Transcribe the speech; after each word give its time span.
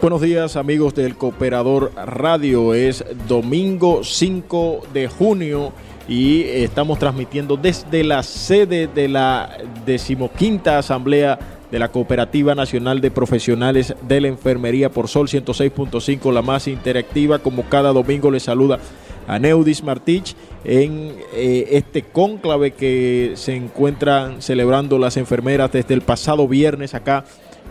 Buenos 0.00 0.20
días 0.20 0.54
amigos 0.54 0.94
del 0.94 1.16
Cooperador 1.16 1.90
Radio. 1.96 2.72
Es 2.72 3.04
domingo 3.26 4.04
5 4.04 4.82
de 4.94 5.08
junio 5.08 5.72
y 6.08 6.42
estamos 6.42 7.00
transmitiendo 7.00 7.56
desde 7.56 8.04
la 8.04 8.22
sede 8.22 8.86
de 8.86 9.08
la 9.08 9.58
decimoquinta 9.84 10.78
Asamblea 10.78 11.36
de 11.72 11.80
la 11.80 11.88
Cooperativa 11.88 12.54
Nacional 12.54 13.00
de 13.00 13.10
Profesionales 13.10 13.92
de 14.06 14.20
la 14.20 14.28
Enfermería 14.28 14.88
por 14.88 15.08
Sol 15.08 15.26
106.5, 15.26 16.32
la 16.32 16.42
más 16.42 16.68
interactiva. 16.68 17.40
Como 17.40 17.64
cada 17.64 17.92
domingo 17.92 18.30
les 18.30 18.44
saluda 18.44 18.78
a 19.26 19.40
Neudis 19.40 19.82
Martich 19.82 20.36
en 20.62 21.16
eh, 21.34 21.70
este 21.72 22.02
cónclave 22.02 22.70
que 22.70 23.32
se 23.34 23.56
encuentran 23.56 24.42
celebrando 24.42 24.96
las 24.96 25.16
enfermeras 25.16 25.72
desde 25.72 25.94
el 25.94 26.02
pasado 26.02 26.46
viernes 26.46 26.94
acá 26.94 27.24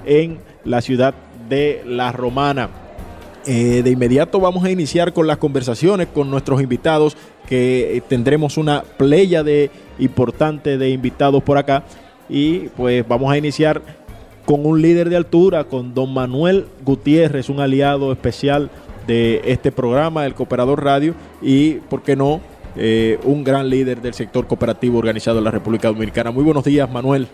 en 0.05 0.39
la 0.66 0.81
ciudad 0.81 1.16
de 1.47 1.84
La 1.85 2.12
Romana. 2.12 2.69
Eh, 3.46 3.81
de 3.81 3.91
inmediato 3.91 4.41
vamos 4.41 4.66
a 4.66 4.69
iniciar 4.69 5.13
con 5.13 5.25
las 5.25 5.38
conversaciones 5.38 6.08
con 6.13 6.30
nuestros 6.30 6.62
invitados, 6.62 7.16
que 7.47 7.96
eh, 7.96 8.02
tendremos 8.02 8.58
una 8.58 8.84
playa 8.84 9.41
de 9.41 9.72
importante 10.00 10.78
de 10.78 10.90
invitados 10.90 11.41
por 11.44 11.58
acá. 11.58 11.84
Y 12.30 12.68
pues 12.75 13.08
vamos 13.08 13.31
a 13.31 13.38
iniciar 13.38 13.81
con 14.46 14.66
un 14.66 14.81
líder 14.81 15.09
de 15.09 15.16
altura, 15.16 15.63
con 15.63 15.94
don 15.94 16.13
Manuel 16.13 16.66
Gutiérrez, 16.84 17.50
un 17.50 17.59
aliado 17.59 18.12
especial 18.12 18.69
de 19.08 19.41
este 19.46 19.72
programa, 19.72 20.25
el 20.25 20.34
Cooperador 20.34 20.84
Radio, 20.84 21.16
y, 21.41 21.75
¿por 21.90 22.03
qué 22.03 22.16
no?, 22.16 22.41
eh, 22.75 23.18
un 23.24 23.44
gran 23.44 23.69
líder 23.69 24.02
del 24.02 24.14
sector 24.14 24.46
cooperativo 24.46 25.00
organizado 25.00 25.40
en 25.40 25.46
la 25.46 25.52
República 25.52 25.88
Dominicana. 25.88 26.29
Muy 26.31 26.44
buenos 26.44 26.64
días, 26.64 26.91
Manuel. 26.91 27.28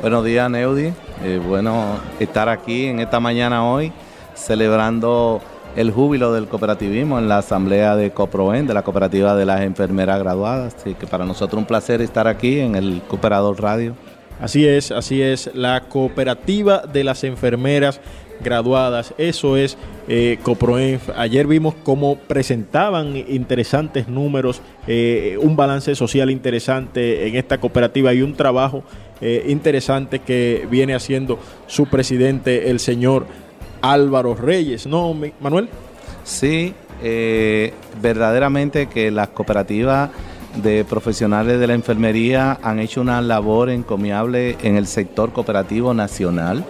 Buenos 0.00 0.24
días, 0.24 0.50
Neudi. 0.50 0.94
Eh, 1.22 1.38
bueno 1.46 2.00
estar 2.18 2.48
aquí 2.48 2.86
en 2.86 3.00
esta 3.00 3.20
mañana 3.20 3.66
hoy 3.66 3.92
celebrando 4.34 5.42
el 5.76 5.90
júbilo 5.90 6.32
del 6.32 6.48
cooperativismo 6.48 7.18
en 7.18 7.28
la 7.28 7.36
asamblea 7.38 7.96
de 7.96 8.10
Coproen, 8.10 8.66
de 8.66 8.72
la 8.72 8.82
cooperativa 8.82 9.36
de 9.36 9.44
las 9.44 9.60
enfermeras 9.60 10.18
graduadas. 10.18 10.74
Así 10.74 10.94
que 10.94 11.06
para 11.06 11.26
nosotros 11.26 11.58
un 11.58 11.66
placer 11.66 12.00
estar 12.00 12.26
aquí 12.28 12.60
en 12.60 12.76
el 12.76 13.02
Cooperador 13.08 13.60
Radio. 13.60 13.94
Así 14.40 14.66
es, 14.66 14.90
así 14.90 15.20
es, 15.20 15.50
la 15.52 15.82
cooperativa 15.82 16.78
de 16.78 17.04
las 17.04 17.22
enfermeras 17.22 18.00
graduadas, 18.42 19.14
eso 19.18 19.56
es 19.56 19.76
eh, 20.08 20.38
Coproenf. 20.42 21.10
Ayer 21.16 21.46
vimos 21.46 21.74
cómo 21.82 22.16
presentaban 22.16 23.16
interesantes 23.16 24.08
números, 24.08 24.62
eh, 24.86 25.36
un 25.40 25.56
balance 25.56 25.94
social 25.94 26.30
interesante 26.30 27.28
en 27.28 27.36
esta 27.36 27.58
cooperativa 27.58 28.12
y 28.14 28.22
un 28.22 28.34
trabajo 28.34 28.82
eh, 29.20 29.44
interesante 29.48 30.20
que 30.20 30.66
viene 30.70 30.94
haciendo 30.94 31.38
su 31.66 31.86
presidente, 31.86 32.70
el 32.70 32.80
señor 32.80 33.26
Álvaro 33.82 34.34
Reyes, 34.34 34.86
¿no, 34.86 35.14
Manuel? 35.40 35.68
Sí, 36.24 36.74
eh, 37.02 37.72
verdaderamente 38.00 38.86
que 38.86 39.10
las 39.10 39.28
cooperativas 39.28 40.10
de 40.62 40.84
profesionales 40.84 41.60
de 41.60 41.66
la 41.66 41.74
enfermería 41.74 42.58
han 42.62 42.78
hecho 42.78 43.00
una 43.00 43.20
labor 43.22 43.70
encomiable 43.70 44.56
en 44.62 44.76
el 44.76 44.86
sector 44.86 45.32
cooperativo 45.32 45.94
nacional 45.94 46.64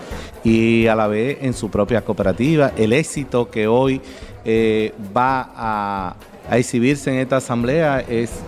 y 0.44 0.86
a 0.86 0.94
la 0.94 1.06
vez 1.06 1.38
en 1.42 1.54
su 1.54 1.70
propia 1.70 2.02
cooperativa. 2.02 2.72
El 2.76 2.92
éxito 2.92 3.50
que 3.50 3.66
hoy 3.66 4.00
eh, 4.44 4.92
va 5.16 5.50
a, 5.54 6.16
a 6.48 6.58
exhibirse 6.58 7.10
en 7.10 7.18
esta 7.18 7.36
asamblea 7.36 8.00
es 8.00 8.40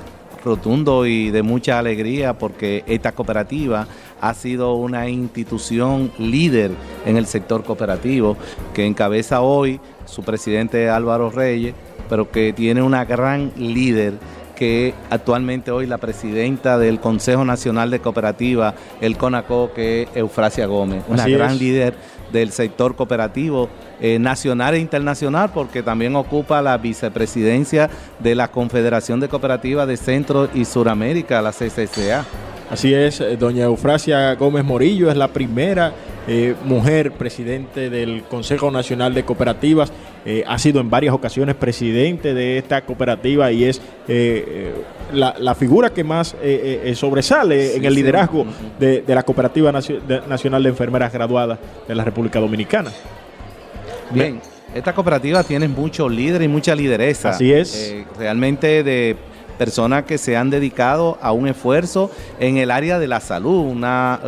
rotundo 0.44 1.06
y 1.06 1.30
de 1.30 1.42
mucha 1.42 1.78
alegría 1.78 2.36
porque 2.36 2.84
esta 2.86 3.12
cooperativa 3.12 3.86
ha 4.20 4.34
sido 4.34 4.74
una 4.74 5.08
institución 5.08 6.12
líder 6.18 6.72
en 7.06 7.16
el 7.16 7.26
sector 7.26 7.64
cooperativo 7.64 8.36
que 8.74 8.86
encabeza 8.86 9.40
hoy 9.40 9.80
su 10.04 10.22
presidente 10.22 10.88
Álvaro 10.88 11.30
Reyes, 11.30 11.74
pero 12.08 12.30
que 12.30 12.52
tiene 12.52 12.82
una 12.82 13.04
gran 13.04 13.52
líder 13.56 14.14
que 14.62 14.94
actualmente 15.10 15.72
hoy 15.72 15.88
la 15.88 15.98
presidenta 15.98 16.78
del 16.78 17.00
Consejo 17.00 17.44
Nacional 17.44 17.90
de 17.90 17.98
Cooperativa, 17.98 18.76
el 19.00 19.16
CONACO, 19.16 19.72
que 19.74 20.02
es 20.02 20.08
Eufrasia 20.14 20.66
Gómez, 20.66 21.02
una 21.08 21.26
gran 21.26 21.58
líder 21.58 21.96
del 22.30 22.52
sector 22.52 22.94
cooperativo 22.94 23.68
eh, 24.00 24.20
nacional 24.20 24.74
e 24.74 24.78
internacional, 24.78 25.50
porque 25.52 25.82
también 25.82 26.14
ocupa 26.14 26.62
la 26.62 26.78
vicepresidencia 26.78 27.90
de 28.20 28.36
la 28.36 28.52
Confederación 28.52 29.18
de 29.18 29.28
Cooperativas 29.28 29.88
de 29.88 29.96
Centro 29.96 30.48
y 30.54 30.64
Suramérica, 30.64 31.42
la 31.42 31.50
CCCA. 31.50 32.24
Así 32.72 32.94
es, 32.94 33.20
eh, 33.20 33.36
doña 33.36 33.64
Eufrasia 33.64 34.34
Gómez 34.34 34.64
Morillo 34.64 35.10
es 35.10 35.16
la 35.18 35.28
primera 35.28 35.92
eh, 36.26 36.54
mujer 36.64 37.12
presidente 37.12 37.90
del 37.90 38.22
Consejo 38.22 38.70
Nacional 38.70 39.12
de 39.12 39.24
Cooperativas, 39.24 39.92
eh, 40.24 40.42
ha 40.46 40.58
sido 40.58 40.80
en 40.80 40.88
varias 40.88 41.14
ocasiones 41.14 41.54
presidente 41.54 42.32
de 42.32 42.56
esta 42.56 42.80
cooperativa 42.80 43.52
y 43.52 43.64
es 43.64 43.82
la, 45.12 45.54
figura 45.54 45.90
que 45.90 46.02
más 46.02 46.34
sobresale 46.94 47.76
en 47.76 47.84
el 47.84 47.94
liderazgo 47.94 48.46
de, 48.80 49.04
la 49.06 49.22
Cooperativa 49.22 49.70
Nacional 49.70 50.62
de 50.62 50.68
Enfermeras 50.70 51.12
Graduadas 51.12 51.58
de 51.86 51.94
la 51.94 52.04
República 52.04 52.40
Dominicana. 52.40 52.90
Bien, 54.12 54.40
esta 54.74 54.94
cooperativa 54.94 55.44
tiene 55.44 55.68
muchos 55.68 56.10
líderes 56.10 56.46
y 56.46 56.48
mucha 56.48 56.74
lideresa. 56.74 57.30
Así 57.30 57.52
es. 57.52 57.94
realmente 58.16 58.82
de 58.82 59.14
personas 59.62 60.02
que 60.06 60.18
se 60.18 60.36
han 60.36 60.50
dedicado 60.50 61.18
a 61.22 61.30
un 61.30 61.46
esfuerzo 61.46 62.10
en 62.40 62.56
el 62.56 62.72
área 62.72 62.98
de 62.98 63.06
la 63.06 63.20
salud, 63.20 63.58
una, 63.58 64.18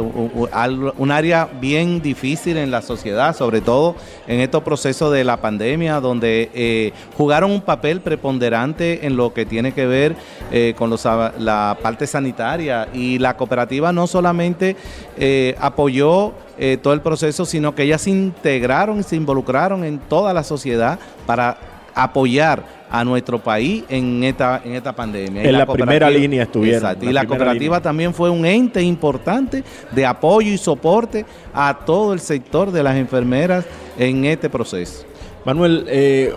un 0.97 1.11
área 1.11 1.49
bien 1.61 2.01
difícil 2.01 2.57
en 2.57 2.71
la 2.71 2.83
sociedad, 2.83 3.35
sobre 3.35 3.61
todo 3.61 3.97
en 4.29 4.39
estos 4.39 4.63
procesos 4.63 5.13
de 5.13 5.25
la 5.25 5.39
pandemia, 5.39 5.99
donde 5.99 6.53
eh, 6.55 6.93
jugaron 7.17 7.51
un 7.51 7.63
papel 7.63 8.01
preponderante 8.01 9.09
en 9.09 9.17
lo 9.17 9.35
que 9.35 9.45
tiene 9.45 9.73
que 9.73 9.87
ver 9.87 10.15
eh, 10.53 10.73
con 10.79 10.95
la 11.39 11.79
parte 11.83 12.07
sanitaria. 12.07 12.87
Y 12.95 13.19
la 13.19 13.37
cooperativa 13.37 13.93
no 13.93 14.07
solamente 14.07 14.77
eh, 15.17 15.57
apoyó 15.59 16.33
todo 16.81 16.95
el 16.95 17.01
proceso, 17.01 17.45
sino 17.45 17.75
que 17.75 17.83
ellas 17.83 18.03
se 18.03 18.11
integraron 18.11 19.01
y 19.01 19.03
se 19.03 19.17
involucraron 19.17 19.83
en 19.83 19.99
toda 19.99 20.33
la 20.33 20.45
sociedad 20.45 21.01
para 21.27 21.74
apoyar 21.95 22.85
a 22.91 23.05
nuestro 23.05 23.39
país 23.39 23.83
en 23.89 24.23
esta, 24.23 24.63
en 24.65 24.75
esta 24.75 24.95
pandemia. 24.95 25.43
En 25.43 25.59
la, 25.59 25.67
primera 25.67 26.09
línea 26.09 26.45
estuvieron. 26.45 26.81
Exacto, 26.83 27.11
y 27.11 27.13
la 27.13 27.27
cooperativa 27.27 27.81
también 27.81 28.15
fue 28.15 28.31
un 28.31 28.47
ente 28.47 28.83
importante 28.83 29.65
de 29.91 30.07
apoyo 30.07 30.53
y 30.53 30.59
soporte 30.59 31.27
a 31.53 31.81
todo 31.85 32.13
el 32.13 32.21
sector 32.21 32.71
de 32.71 32.83
las 32.83 32.97
enfermeras 32.97 33.65
en 33.99 34.25
este 34.25 34.49
proceso. 34.49 35.05
Manuel, 35.45 35.85
eh, 35.89 36.33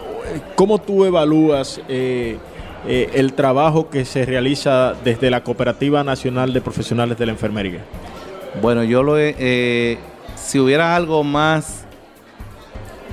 ¿cómo 0.55 0.79
tú 0.79 1.05
evalúas 1.05 1.79
eh, 1.87 2.37
eh, 2.87 3.11
el 3.13 3.33
trabajo 3.33 3.89
que 3.89 4.03
se 4.03 4.25
realiza 4.25 4.95
desde 5.03 5.29
la 5.29 5.43
Cooperativa 5.43 6.03
Nacional 6.03 6.53
de 6.53 6.61
Profesionales 6.61 7.17
de 7.17 7.25
la 7.25 7.31
Enfermería? 7.33 7.85
Bueno, 8.61 8.83
yo 8.83 9.03
lo 9.03 9.17
he, 9.19 9.97
si 10.35 10.59
hubiera 10.59 10.95
algo 10.95 11.23
más 11.23 11.86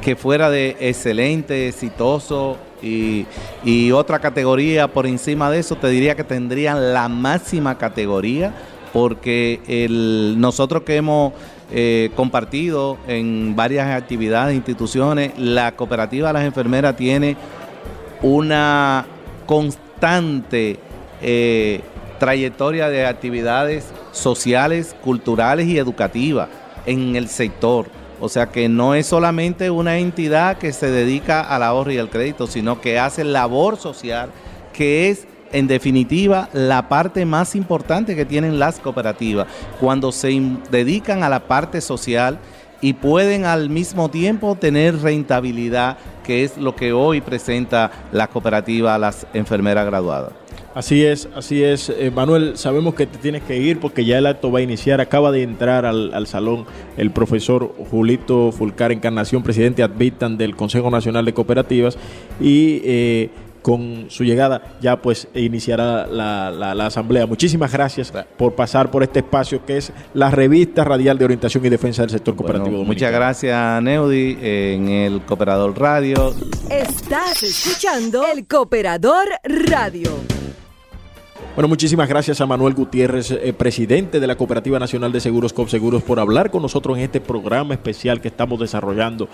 que 0.05 0.17
fuera 0.17 0.51
de 0.51 0.77
excelente, 0.81 1.69
exitoso, 1.69 2.59
y, 2.83 3.91
otra 3.93 4.19
categoría 4.19 4.89
por 4.89 5.07
encima 5.07 5.51
de 5.51 5.61
eso, 5.61 5.77
te 5.77 5.89
diría 5.89 6.15
que 6.15 6.25
tendrían 6.25 6.93
la 6.93 7.09
máxima 7.09 7.79
categoría, 7.79 8.53
porque 8.93 9.61
el, 9.67 10.35
nosotros 10.39 10.83
que 10.83 10.97
hemos 10.97 11.33
eh, 11.73 12.11
compartido 12.15 12.99
en 13.09 13.57
varias 13.57 13.89
actividades, 13.89 14.55
instituciones, 14.55 15.33
la 15.39 15.73
cooperativa 15.73 16.29
de 16.29 16.35
las 16.35 16.45
enfermeras 16.45 16.95
tiene 16.97 17.39
una 18.21 19.07
constante 19.47 20.79
eh, 21.23 21.81
trayectoria 22.19 22.91
de 22.91 23.07
actividades 23.07 23.87
sociales, 24.13 24.95
culturales 25.03 25.67
y 25.67 25.79
educativas 25.79 26.49
en 26.85 27.17
el 27.17 27.29
sector 27.29 27.87
o 28.25 28.29
sea 28.31 28.47
que 28.47 28.71
no 28.71 28.95
es 28.95 29.07
solamente 29.07 29.69
una 29.69 29.99
entidad 29.99 30.57
que 30.57 30.73
se 30.73 30.91
dedica 30.91 31.43
al 31.43 31.63
ahorro 31.63 31.93
y 31.93 31.99
al 31.99 32.09
crédito, 32.09 32.47
sino 32.47 32.81
que 32.81 32.99
hace 32.99 33.23
labor 33.23 33.77
social, 33.77 34.31
que 34.73 35.11
es 35.11 35.27
en 35.53 35.67
definitiva 35.67 36.49
la 36.55 36.89
parte 36.89 37.27
más 37.27 37.55
importante 37.55 38.17
que 38.17 38.25
tienen 38.25 38.59
las 38.59 38.81
cooperativas, 38.81 39.47
cuando 39.79 40.11
se 40.11 40.41
dedican 40.71 41.23
a 41.23 41.29
la 41.29 41.41
parte 41.41 41.83
social 41.83 42.39
y 42.81 42.95
pueden 42.95 43.45
al 43.45 43.69
mismo 43.69 44.09
tiempo 44.09 44.57
tener 44.57 45.03
rentabilidad, 45.03 45.99
que 46.25 46.45
es 46.45 46.57
lo 46.57 46.75
que 46.75 46.95
hoy 46.95 47.21
presenta 47.21 47.91
la 48.11 48.29
cooperativa 48.29 48.95
a 48.95 48.99
las 48.99 49.27
enfermeras 49.35 49.85
graduadas. 49.85 50.44
Así 50.75 51.05
es, 51.05 51.29
así 51.37 51.63
es. 51.63 51.89
Eh, 51.89 52.11
Manuel, 52.13 52.57
sabemos 52.57 52.95
que 52.95 53.07
te 53.07 53.19
tienes 53.19 53.43
que 53.45 53.57
ir 53.57 53.79
porque 53.79 54.05
ya 54.05 54.19
el 54.19 54.27
acto 54.27 54.51
va 54.51 54.59
a 54.59 54.63
iniciar. 54.63 55.01
Acaba 55.01 55.31
de 55.31 55.43
entrar 55.43 55.87
al, 55.87 56.27
salón 56.27 56.67
el 56.97 57.13
profesor 57.13 57.73
Julito 57.91 58.51
Fulcar 58.51 58.91
Encarnación, 58.91 59.45
presidente 59.45 59.85
Advitan 59.85 60.37
del 60.37 60.57
Consejo 60.57 60.91
Nacional 60.91 61.25
de 61.25 61.33
Cooperativas. 61.33 61.97
Y 62.41 62.81
eh, 62.85 63.31
con 63.63 64.07
su 64.11 64.25
llegada 64.25 64.77
ya 64.83 65.01
pues 65.01 65.27
iniciará 65.35 66.07
la, 66.07 66.73
asamblea. 66.85 67.27
Muchísimas 67.27 67.73
gracias 67.73 68.13
por 68.37 68.55
pasar 68.55 68.91
por 68.91 69.03
este 69.03 69.21
espacio 69.21 69.65
que 69.65 69.79
es 69.79 69.91
la 70.13 70.31
revista 70.31 70.85
radial 70.85 71.17
de 71.17 71.25
orientación 71.25 71.65
y 71.65 71.71
defensa 71.71 72.03
del 72.03 72.11
sector 72.11 72.37
cooperativo. 72.37 72.85
muchas 72.85 73.11
gracias 73.11 73.83
Neudi 73.83 74.37
en 74.43 74.89
el 74.91 75.23
Cooperador 75.23 75.79
Radio. 75.81 76.35
Estás 76.69 77.43
escuchando 77.43 78.27
el 78.27 78.47
Cooperador 78.47 79.29
Radio. 79.45 80.11
Bueno, 81.55 81.69
muchísimas 81.69 82.09
gracias 82.09 82.41
a 82.41 82.47
Manuel 82.47 82.75
Gutiérrez, 82.75 83.31
eh, 83.31 83.53
presidente 83.53 84.19
de 84.19 84.27
la 84.27 84.37
Cooperativa 84.37 84.79
Nacional 84.79 85.13
de 85.13 85.21
Seguros 85.21 85.53
COPSEGUROS, 85.53 86.03
por 86.03 86.19
hablar 86.19 86.51
con 86.51 86.63
nosotros 86.63 86.97
en 86.97 87.05
este 87.05 87.21
programa 87.21 87.75
especial 87.75 88.21
que 88.21 88.29
estamos 88.29 88.59
desarrollando 88.59 89.29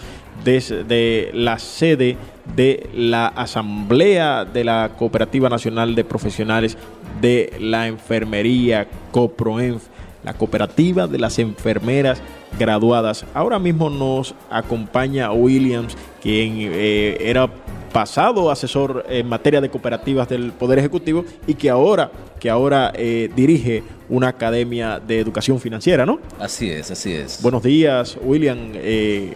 desde 0.44 1.30
la 1.32 1.58
sede 1.58 2.18
de 2.56 2.90
la 2.94 3.26
Asamblea 3.28 4.44
de 4.44 4.64
la 4.64 4.92
Cooperativa 4.98 5.48
Nacional 5.48 5.94
de 5.94 6.04
Profesionales 6.04 6.76
de 7.20 7.54
la 7.58 7.86
Enfermería, 7.86 8.86
COPROENF, 9.12 9.84
la 10.22 10.34
Cooperativa 10.34 11.06
de 11.06 11.18
las 11.18 11.38
Enfermeras 11.38 12.22
Graduadas. 12.58 13.24
Ahora 13.32 13.58
mismo 13.58 13.88
nos 13.88 14.34
acompaña 14.50 15.32
Williams, 15.32 15.96
quien 16.20 16.54
eh, 16.58 17.16
era 17.20 17.48
pasado 17.92 18.50
asesor 18.50 19.04
en 19.08 19.28
materia 19.28 19.60
de 19.60 19.68
cooperativas 19.68 20.28
del 20.28 20.52
Poder 20.52 20.78
Ejecutivo 20.78 21.24
y 21.46 21.54
que 21.54 21.70
ahora, 21.70 22.10
que 22.38 22.50
ahora 22.50 22.92
eh, 22.94 23.30
dirige 23.34 23.82
una 24.08 24.28
academia 24.28 25.00
de 25.00 25.20
educación 25.20 25.60
financiera, 25.60 26.06
¿no? 26.06 26.20
Así 26.38 26.70
es, 26.70 26.90
así 26.90 27.12
es. 27.12 27.42
Buenos 27.42 27.62
días, 27.62 28.16
William. 28.22 28.72
Eh, 28.74 29.34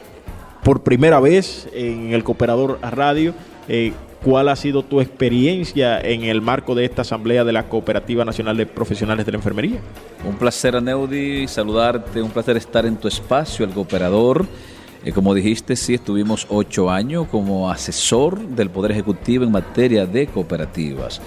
por 0.62 0.82
primera 0.82 1.20
vez 1.20 1.68
en 1.74 2.14
el 2.14 2.24
Cooperador 2.24 2.78
Radio, 2.80 3.34
eh, 3.68 3.92
¿cuál 4.22 4.48
ha 4.48 4.56
sido 4.56 4.82
tu 4.82 5.00
experiencia 5.00 6.00
en 6.00 6.24
el 6.24 6.40
marco 6.40 6.74
de 6.74 6.86
esta 6.86 7.02
asamblea 7.02 7.44
de 7.44 7.52
la 7.52 7.68
Cooperativa 7.68 8.24
Nacional 8.24 8.56
de 8.56 8.64
Profesionales 8.64 9.26
de 9.26 9.32
la 9.32 9.38
Enfermería? 9.38 9.80
Un 10.26 10.36
placer, 10.36 10.74
Aneudi, 10.74 11.46
saludarte, 11.48 12.22
un 12.22 12.30
placer 12.30 12.56
estar 12.56 12.86
en 12.86 12.96
tu 12.96 13.08
espacio, 13.08 13.66
el 13.66 13.72
Cooperador. 13.72 14.46
Eh, 15.04 15.12
como 15.12 15.34
dijiste, 15.34 15.76
sí, 15.76 15.94
estuvimos 15.94 16.46
ocho 16.48 16.90
años 16.90 17.28
como 17.30 17.70
asesor 17.70 18.40
del 18.48 18.70
Poder 18.70 18.90
Ejecutivo 18.92 19.44
en 19.44 19.52
materia 19.52 20.06
de 20.06 20.26
cooperativas. 20.26 21.20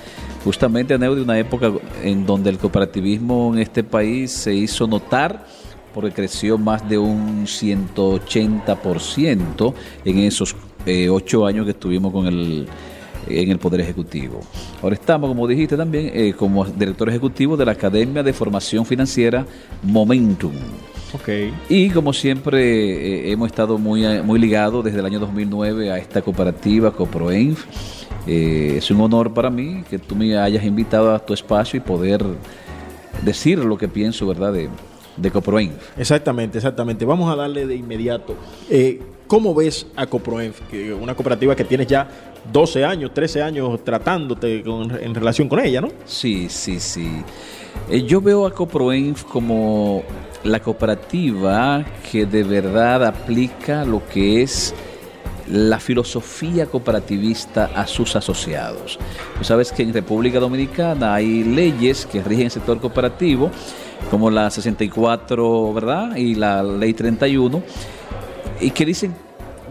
Justamente, 0.43 0.95
en 0.95 1.01
de 1.01 1.09
una 1.09 1.37
época 1.37 1.71
en 2.03 2.25
donde 2.25 2.49
el 2.49 2.57
cooperativismo 2.57 3.53
en 3.53 3.59
este 3.59 3.83
país 3.83 4.31
se 4.31 4.51
hizo 4.53 4.87
notar 4.87 5.45
porque 5.93 6.11
creció 6.11 6.57
más 6.57 6.89
de 6.89 6.97
un 6.97 7.45
180% 7.45 9.73
en 10.05 10.19
esos 10.19 10.55
eh, 10.85 11.09
ocho 11.09 11.45
años 11.45 11.65
que 11.65 11.71
estuvimos 11.71 12.11
con 12.11 12.27
el 12.27 12.67
en 13.29 13.51
el 13.51 13.59
Poder 13.59 13.81
Ejecutivo. 13.81 14.39
Ahora 14.81 14.95
estamos, 14.95 15.29
como 15.29 15.45
dijiste 15.47 15.75
también, 15.75 16.11
eh, 16.13 16.33
como 16.37 16.63
director 16.65 17.09
ejecutivo 17.09 17.57
de 17.57 17.65
la 17.65 17.73
Academia 17.73 18.23
de 18.23 18.33
Formación 18.33 18.85
Financiera 18.85 19.45
Momentum. 19.83 20.53
Y 21.69 21.89
como 21.89 22.13
siempre 22.13 22.61
eh, 22.61 23.31
hemos 23.31 23.47
estado 23.47 23.77
muy, 23.77 24.05
eh, 24.05 24.21
muy 24.21 24.39
ligados 24.39 24.83
desde 24.83 24.99
el 24.99 25.05
año 25.05 25.19
2009 25.19 25.91
a 25.91 25.97
esta 25.97 26.21
cooperativa, 26.21 26.91
CoproEnf. 26.91 27.65
Eh, 28.25 28.75
es 28.77 28.91
un 28.91 29.01
honor 29.01 29.33
para 29.33 29.49
mí 29.49 29.83
que 29.89 29.99
tú 29.99 30.15
me 30.15 30.37
hayas 30.37 30.63
invitado 30.63 31.13
a 31.13 31.19
tu 31.19 31.33
espacio 31.33 31.77
y 31.77 31.81
poder 31.81 32.23
decir 33.23 33.59
lo 33.59 33.77
que 33.77 33.87
pienso, 33.87 34.27
¿verdad?, 34.27 34.53
de, 34.53 34.69
de 35.17 35.31
CoproEnf. 35.31 35.97
Exactamente, 35.97 36.57
exactamente. 36.59 37.03
Vamos 37.05 37.31
a 37.31 37.35
darle 37.35 37.67
de 37.67 37.75
inmediato. 37.75 38.35
¿Cómo 39.27 39.53
ves 39.53 39.87
a 39.95 40.07
CoproEnf? 40.07 40.61
Una 41.01 41.13
cooperativa 41.13 41.55
que 41.55 41.65
tienes 41.65 41.87
ya 41.87 42.07
12 42.51 42.85
años, 42.85 43.13
13 43.13 43.41
años 43.41 43.83
tratándote 43.83 44.63
en 44.65 45.13
relación 45.13 45.49
con 45.49 45.59
ella, 45.59 45.81
¿no? 45.81 45.89
Sí, 46.05 46.47
sí, 46.49 46.79
sí. 46.79 47.23
yo 48.05 48.21
veo 48.21 48.45
a 48.45 48.53
CoproEnf 48.53 49.25
como 49.25 50.03
la 50.43 50.61
cooperativa 50.61 51.83
que 52.09 52.25
de 52.25 52.43
verdad 52.43 53.05
aplica 53.05 53.83
lo 53.83 54.07
que 54.07 54.43
es 54.43 54.73
la 55.49 55.79
filosofía 55.79 56.65
cooperativista 56.65 57.71
a 57.75 57.87
sus 57.87 58.15
asociados. 58.15 58.99
Tú 59.37 59.43
sabes 59.43 59.71
que 59.71 59.83
en 59.83 59.93
República 59.93 60.39
Dominicana 60.39 61.15
hay 61.15 61.43
leyes 61.43 62.05
que 62.05 62.21
rigen 62.21 62.45
el 62.45 62.51
sector 62.51 62.79
cooperativo, 62.79 63.49
como 64.11 64.29
la 64.29 64.49
64, 64.49 65.73
¿verdad? 65.73 66.15
Y 66.15 66.35
la 66.35 66.63
ley 66.63 66.93
31 66.93 67.61
y 68.59 68.71
que 68.71 68.85
dicen 68.85 69.13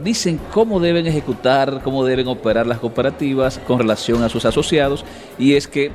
dicen 0.03 0.39
cómo 0.53 0.81
deben 0.81 1.07
ejecutar, 1.07 1.81
cómo 1.83 2.05
deben 2.05 2.29
operar 2.29 2.67
las 2.67 2.79
cooperativas 2.79 3.59
con 3.67 3.79
relación 3.79 4.23
a 4.23 4.29
sus 4.29 4.45
asociados 4.45 5.05
y 5.39 5.55
es 5.55 5.67
que 5.69 5.91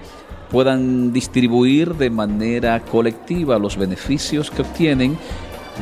puedan 0.50 1.14
distribuir 1.14 1.96
de 1.96 2.10
manera 2.10 2.80
colectiva 2.82 3.58
los 3.58 3.78
beneficios 3.78 4.52
que 4.52 4.64
obtienen, 4.64 5.18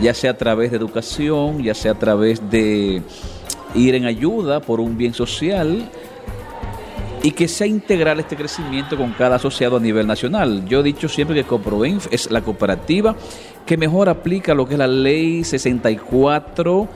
ya 0.01 0.13
sea 0.13 0.31
a 0.31 0.37
través 0.37 0.71
de 0.71 0.77
educación, 0.77 1.63
ya 1.63 1.73
sea 1.73 1.93
a 1.93 1.99
través 1.99 2.49
de 2.49 3.01
ir 3.75 3.95
en 3.95 4.05
ayuda 4.05 4.59
por 4.59 4.79
un 4.79 4.97
bien 4.97 5.13
social 5.13 5.89
y 7.21 7.31
que 7.31 7.47
sea 7.47 7.67
integral 7.67 8.19
este 8.19 8.35
crecimiento 8.35 8.97
con 8.97 9.11
cada 9.11 9.35
asociado 9.35 9.77
a 9.77 9.79
nivel 9.79 10.07
nacional. 10.07 10.65
Yo 10.65 10.79
he 10.79 10.83
dicho 10.83 11.09
siempre 11.09 11.35
que 11.35 11.43
Coproenf 11.43 12.07
es 12.11 12.31
la 12.31 12.41
cooperativa 12.41 13.15
que 13.65 13.77
mejor 13.77 14.09
aplica 14.09 14.53
lo 14.53 14.65
que 14.65 14.73
es 14.73 14.79
la 14.79 14.87
ley 14.87 15.43
64 15.43 16.87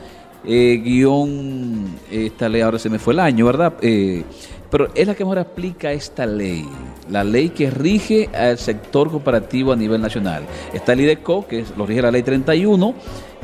eh, 0.45 0.81
guion, 0.83 1.85
esta 2.11 2.49
ley 2.49 2.61
ahora 2.61 2.77
se 2.77 2.89
me 2.89 2.99
fue 2.99 3.13
el 3.13 3.19
año, 3.19 3.45
¿verdad? 3.45 3.75
Eh, 3.81 4.23
pero 4.69 4.89
es 4.93 5.07
la 5.07 5.15
que 5.15 5.23
mejor 5.23 5.39
aplica 5.39 5.91
esta 5.91 6.25
ley, 6.25 6.65
la 7.09 7.23
ley 7.23 7.49
que 7.49 7.69
rige 7.69 8.29
al 8.33 8.57
sector 8.57 9.09
cooperativo 9.09 9.71
a 9.71 9.75
nivel 9.75 10.01
nacional. 10.01 10.43
Está 10.73 10.93
el 10.93 11.01
IDECO, 11.01 11.47
que 11.47 11.63
lo 11.77 11.85
rige 11.85 12.01
la 12.01 12.11
ley 12.11 12.23
31, 12.23 12.93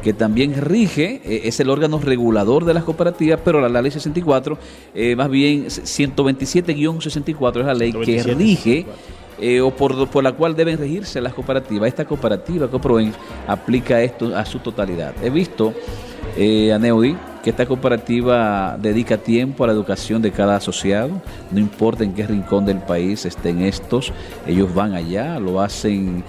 que 0.01 0.13
también 0.13 0.55
rige, 0.61 1.21
eh, 1.23 1.41
es 1.45 1.59
el 1.59 1.69
órgano 1.69 1.99
regulador 1.99 2.65
de 2.65 2.73
las 2.73 2.83
cooperativas, 2.83 3.39
pero 3.43 3.67
la, 3.67 3.81
ley 3.81 3.91
64, 3.91 4.57
eh, 4.93 5.15
más 5.15 5.29
bien 5.29 5.65
127-64 5.65 7.59
es 7.59 7.65
la 7.65 7.73
ley 7.73 7.93
que 7.93 8.23
rige 8.23 8.85
eh, 9.41 9.61
o 9.61 9.71
por, 9.71 10.07
por, 10.09 10.23
la 10.23 10.33
cual 10.33 10.55
deben 10.55 10.77
regirse 10.77 11.21
las 11.21 11.33
cooperativas. 11.33 11.87
Esta 11.87 12.05
cooperativa, 12.05 12.67
Coproen, 12.67 13.13
aplica 13.47 14.01
esto 14.01 14.35
a 14.35 14.45
su 14.45 14.59
totalidad. 14.59 15.13
He 15.23 15.29
visto, 15.29 15.73
eh, 16.35 16.73
a 16.73 16.79
Neudi, 16.79 17.15
que 17.41 17.51
esta 17.51 17.65
cooperativa 17.65 18.77
dedica 18.77 19.17
tiempo 19.17 19.63
a 19.63 19.67
la 19.67 19.73
educación 19.73 20.21
de 20.21 20.31
cada 20.31 20.57
asociado, 20.57 21.21
no 21.51 21.59
importa 21.59 22.03
en 22.03 22.13
qué 22.13 22.27
rincón 22.27 22.65
del 22.65 22.79
país 22.79 23.25
estén 23.25 23.61
estos, 23.61 24.11
ellos 24.45 24.73
van 24.73 24.93
allá, 24.93 25.39
lo 25.39 25.61
hacen 25.61 26.23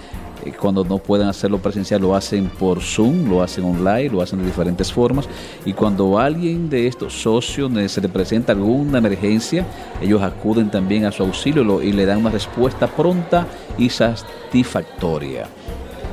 cuando 0.49 0.83
no 0.83 0.97
pueden 0.97 1.27
hacerlo 1.27 1.59
presencial 1.59 2.01
lo 2.01 2.15
hacen 2.15 2.47
por 2.47 2.81
Zoom, 2.81 3.29
lo 3.29 3.43
hacen 3.43 3.63
online, 3.63 4.09
lo 4.09 4.21
hacen 4.21 4.39
de 4.39 4.45
diferentes 4.45 4.91
formas 4.91 5.27
y 5.65 5.73
cuando 5.73 6.17
alguien 6.17 6.69
de 6.69 6.87
estos 6.87 7.13
socios 7.13 7.71
se 7.91 8.01
le 8.01 8.09
presenta 8.09 8.53
alguna 8.53 8.97
emergencia, 8.97 9.65
ellos 10.01 10.21
acuden 10.21 10.71
también 10.71 11.05
a 11.05 11.11
su 11.11 11.23
auxilio 11.23 11.81
y 11.81 11.91
le 11.91 12.05
dan 12.05 12.17
una 12.17 12.31
respuesta 12.31 12.87
pronta 12.87 13.45
y 13.77 13.89
satisfactoria. 13.89 15.47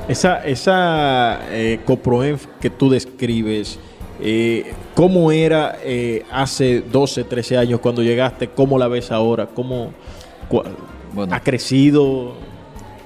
Esa, 0.09 0.45
esa 0.45 1.41
eh, 1.51 1.81
Coproenf 1.85 2.47
que 2.61 2.71
tú 2.71 2.89
describes, 2.89 3.79
eh, 4.21 4.73
¿cómo 4.95 5.31
era 5.31 5.79
eh, 5.83 6.25
hace 6.31 6.81
12, 6.81 7.25
13 7.25 7.59
años 7.59 7.81
cuando 7.81 8.03
llegaste? 8.03 8.49
¿Cómo 8.49 8.79
la 8.79 8.89
ves 8.89 9.13
ahora? 9.13 9.47
¿Cómo 9.47 9.93
bueno, 11.15 11.35
ha 11.35 11.41
crecido? 11.41 12.35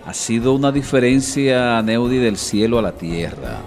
Ha 0.05 0.15
sido 0.15 0.53
una 0.53 0.73
diferencia, 0.73 1.81
Neudi, 1.81 2.19
del 2.19 2.37
cielo 2.37 2.79
a 2.79 2.83
la 2.83 2.93
tierra. 2.93 3.61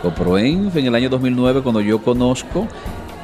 Coproenf 0.00 0.74
en 0.76 0.86
el 0.86 0.94
año 0.94 1.10
2009, 1.10 1.60
cuando 1.62 1.82
yo 1.82 2.02
conozco, 2.02 2.66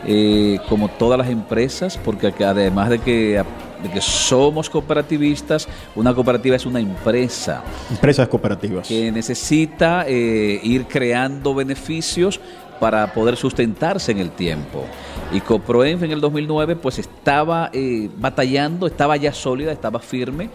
eh, 0.07 0.59
como 0.69 0.89
todas 0.89 1.19
las 1.19 1.31
empresas, 1.31 1.99
porque 2.05 2.27
además 2.45 2.91
de 2.91 2.99
que, 2.99 3.43
de 3.83 3.91
que 3.91 4.01
somos 4.03 4.69
cooperativistas, 4.69 5.67
una 5.95 6.15
cooperativa 6.15 6.57
es 6.57 6.67
una 6.67 6.81
empresa. 6.81 7.63
Empresas 7.91 8.29
cooperativas. 8.29 8.89
Que 8.89 9.11
necesita 9.11 10.05
eh, 10.07 10.61
ir 10.63 10.85
creando 10.85 11.55
beneficios 11.55 12.39
para 12.79 13.15
poder 13.15 13.37
sustentarse 13.37 14.13
en 14.13 14.19
el 14.19 14.33
tiempo. 14.33 14.85
Y 15.33 15.41
Coproenf 15.41 16.03
en 16.03 16.11
el 16.11 16.21
2009 16.21 16.77
pues 16.77 16.99
estaba 16.99 17.71
eh, 17.73 18.11
batallando, 18.19 18.87
estaba 18.87 19.17
ya 19.17 19.33
sólida, 19.33 19.73
estaba 19.73 20.01
firme 20.01 20.51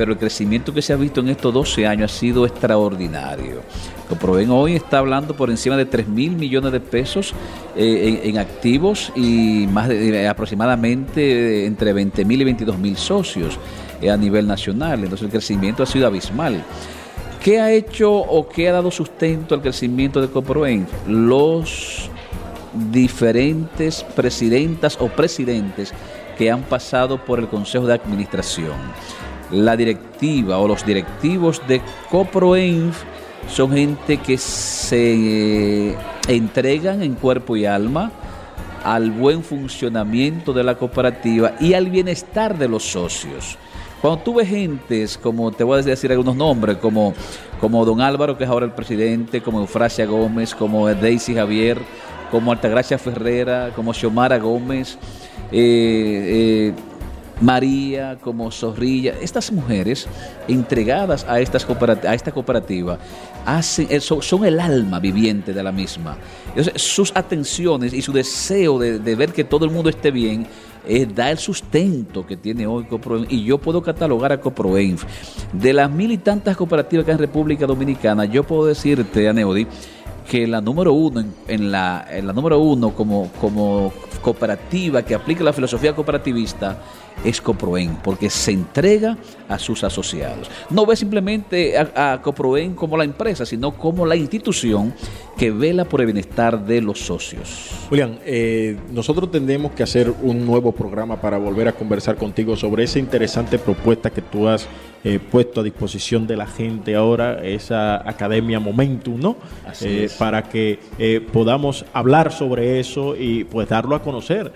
pero 0.00 0.12
el 0.12 0.18
crecimiento 0.18 0.72
que 0.72 0.80
se 0.80 0.94
ha 0.94 0.96
visto 0.96 1.20
en 1.20 1.28
estos 1.28 1.52
12 1.52 1.86
años 1.86 2.10
ha 2.10 2.18
sido 2.18 2.46
extraordinario. 2.46 3.60
Coproven 4.08 4.48
hoy 4.48 4.74
está 4.74 4.96
hablando 4.96 5.36
por 5.36 5.50
encima 5.50 5.76
de 5.76 5.84
3 5.84 6.08
mil 6.08 6.36
millones 6.36 6.72
de 6.72 6.80
pesos 6.80 7.34
eh, 7.76 8.22
en, 8.24 8.38
activos 8.38 9.12
y 9.14 9.66
más 9.70 9.88
de, 9.88 10.26
aproximadamente 10.26 11.66
entre 11.66 11.92
20 11.92 12.24
mil 12.24 12.40
y 12.40 12.44
22 12.44 12.78
mil 12.78 12.96
socios 12.96 13.58
eh, 14.00 14.10
a 14.10 14.16
nivel 14.16 14.46
nacional. 14.46 15.00
Entonces 15.00 15.26
el 15.26 15.30
crecimiento 15.30 15.82
ha 15.82 15.86
sido 15.86 16.06
abismal. 16.06 16.64
¿Qué 17.44 17.60
ha 17.60 17.70
hecho 17.70 18.10
o 18.10 18.48
qué 18.48 18.70
ha 18.70 18.72
dado 18.72 18.90
sustento 18.90 19.54
al 19.54 19.60
crecimiento 19.60 20.22
de 20.22 20.28
Coproven? 20.28 20.86
Los 21.06 22.08
diferentes 22.90 24.02
presidentas 24.16 24.96
o 24.98 25.08
presidentes 25.08 25.92
que 26.38 26.50
han 26.50 26.62
pasado 26.62 27.22
por 27.22 27.38
el 27.38 27.48
Consejo 27.48 27.84
de 27.84 27.92
Administración 27.92 28.78
la 29.52 29.76
directiva 29.76 30.58
o 30.58 30.68
los 30.68 30.84
directivos 30.84 31.60
de 31.66 31.80
Coproenf 32.10 33.02
son 33.48 33.72
gente 33.72 34.18
que 34.18 34.38
se 34.38 35.96
entregan 36.28 37.02
en 37.02 37.14
cuerpo 37.14 37.56
y 37.56 37.66
alma 37.66 38.12
al 38.84 39.10
buen 39.10 39.42
funcionamiento 39.42 40.52
de 40.52 40.64
la 40.64 40.76
cooperativa 40.76 41.54
y 41.60 41.74
al 41.74 41.90
bienestar 41.90 42.56
de 42.56 42.68
los 42.68 42.84
socios. 42.84 43.58
Cuando 44.00 44.22
tú 44.22 44.34
ves 44.34 44.48
gentes, 44.48 45.18
como 45.18 45.52
te 45.52 45.62
voy 45.62 45.80
a 45.80 45.82
decir 45.82 46.10
algunos 46.10 46.34
nombres, 46.34 46.78
como, 46.78 47.12
como 47.60 47.84
don 47.84 48.00
Álvaro, 48.00 48.38
que 48.38 48.44
es 48.44 48.50
ahora 48.50 48.64
el 48.64 48.72
presidente, 48.72 49.42
como 49.42 49.60
Eufrasia 49.60 50.06
Gómez, 50.06 50.54
como 50.54 50.88
Daisy 50.88 51.34
Javier, 51.34 51.78
como 52.30 52.52
Altagracia 52.52 52.96
Ferrera, 52.98 53.72
como 53.76 53.92
Xiomara 53.92 54.38
Gómez, 54.38 54.96
eh, 55.52 56.72
eh, 56.72 56.74
María, 57.40 58.18
como 58.20 58.50
Zorrilla, 58.50 59.14
estas 59.20 59.50
mujeres 59.50 60.06
entregadas 60.46 61.24
a, 61.28 61.40
estas 61.40 61.66
esta 62.12 62.32
cooperativa 62.32 62.98
hacen, 63.46 63.86
eh, 63.90 64.00
son, 64.00 64.44
el 64.44 64.60
alma 64.60 65.00
viviente 65.00 65.52
de 65.52 65.62
la 65.62 65.72
misma. 65.72 66.18
sus 66.76 67.12
atenciones 67.14 67.92
y 67.92 68.02
su 68.02 68.12
deseo 68.12 68.78
de, 68.78 69.14
ver 69.14 69.32
que 69.32 69.44
todo 69.44 69.64
el 69.64 69.70
mundo 69.70 69.90
esté 69.90 70.10
bien 70.10 70.46
eh, 70.86 71.06
da 71.06 71.30
el 71.30 71.38
sustento 71.38 72.26
que 72.26 72.36
tiene 72.36 72.66
hoy 72.66 72.84
Coproenf 72.84 73.30
y 73.30 73.44
yo 73.44 73.58
puedo 73.58 73.82
catalogar 73.82 74.32
a 74.32 74.40
Coproenf. 74.40 75.04
De 75.52 75.72
las 75.72 75.90
mil 75.90 76.10
y 76.10 76.18
tantas 76.18 76.56
cooperativas 76.56 77.04
que 77.04 77.10
hay 77.10 77.16
en 77.16 77.20
República 77.20 77.66
Dominicana, 77.66 78.24
yo 78.24 78.44
puedo 78.44 78.66
decirte, 78.66 79.28
a 79.28 79.32
Neody, 79.32 79.66
que 80.30 80.46
la 80.46 80.60
número 80.60 80.92
uno, 80.92 81.24
en, 81.48 81.72
la, 81.72 82.06
en 82.08 82.26
la 82.26 82.32
número 82.32 82.58
uno 82.58 82.94
como, 82.94 83.30
como 83.40 83.92
cooperativa 84.22 85.02
que 85.02 85.14
aplica 85.14 85.42
la 85.42 85.52
filosofía 85.52 85.94
cooperativista 85.94 86.78
es 87.24 87.40
Coproen, 87.40 87.96
porque 88.02 88.30
se 88.30 88.52
entrega 88.52 89.16
a 89.48 89.58
sus 89.58 89.84
asociados. 89.84 90.50
No 90.70 90.86
ve 90.86 90.96
simplemente 90.96 91.76
a, 91.76 92.20
Coproen 92.22 92.74
como 92.74 92.96
la 92.96 93.04
empresa, 93.04 93.44
sino 93.44 93.72
como 93.72 94.06
la 94.06 94.16
institución 94.16 94.94
que 95.36 95.50
vela 95.50 95.84
por 95.84 96.00
el 96.00 96.06
bienestar 96.06 96.64
de 96.64 96.80
los 96.80 97.00
socios. 97.00 97.70
Julián, 97.88 98.18
eh, 98.24 98.76
nosotros 98.92 99.30
tendremos 99.30 99.72
que 99.72 99.82
hacer 99.82 100.12
un 100.22 100.46
nuevo 100.46 100.72
programa 100.72 101.20
para 101.20 101.38
volver 101.38 101.68
a 101.68 101.72
conversar 101.72 102.16
contigo 102.16 102.56
sobre 102.56 102.84
esa 102.84 102.98
interesante 102.98 103.58
propuesta 103.58 104.10
que 104.10 104.22
tú 104.22 104.48
has 104.48 104.68
eh, 105.02 105.18
puesto 105.18 105.60
a 105.60 105.64
disposición 105.64 106.26
de 106.26 106.36
la 106.36 106.46
gente 106.46 106.94
ahora, 106.94 107.42
esa 107.42 108.08
Academia 108.08 108.60
Momentum, 108.60 109.18
¿no? 109.18 109.36
Eh, 109.80 110.10
para 110.18 110.42
que 110.42 110.78
podamos 111.32 111.86
hablar 111.94 112.32
sobre 112.32 112.78
eso 112.78 113.16
y 113.16 113.44
pues 113.44 113.68
darlo 113.68 113.96
a 113.96 114.02
conocer 114.02 114.52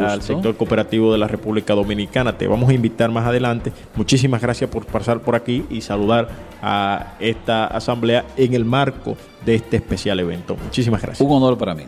al 0.00 0.22
sector 0.22 0.56
cooperativo 0.56 1.12
de 1.12 1.18
la 1.18 1.26
República 1.26 1.74
Dominicana. 1.74 1.91
Te 2.38 2.46
vamos 2.46 2.70
a 2.70 2.72
invitar 2.72 3.10
más 3.10 3.26
adelante. 3.26 3.72
Muchísimas 3.94 4.40
gracias 4.40 4.70
por 4.70 4.86
pasar 4.86 5.20
por 5.20 5.34
aquí 5.34 5.64
y 5.68 5.82
saludar 5.82 6.28
a 6.62 7.14
esta 7.20 7.66
asamblea 7.66 8.24
en 8.36 8.54
el 8.54 8.64
marco 8.64 9.16
de 9.44 9.56
este 9.56 9.76
especial 9.76 10.18
evento. 10.20 10.56
Muchísimas 10.56 11.02
gracias. 11.02 11.26
Un 11.26 11.36
honor 11.36 11.58
para 11.58 11.74
mí. 11.74 11.84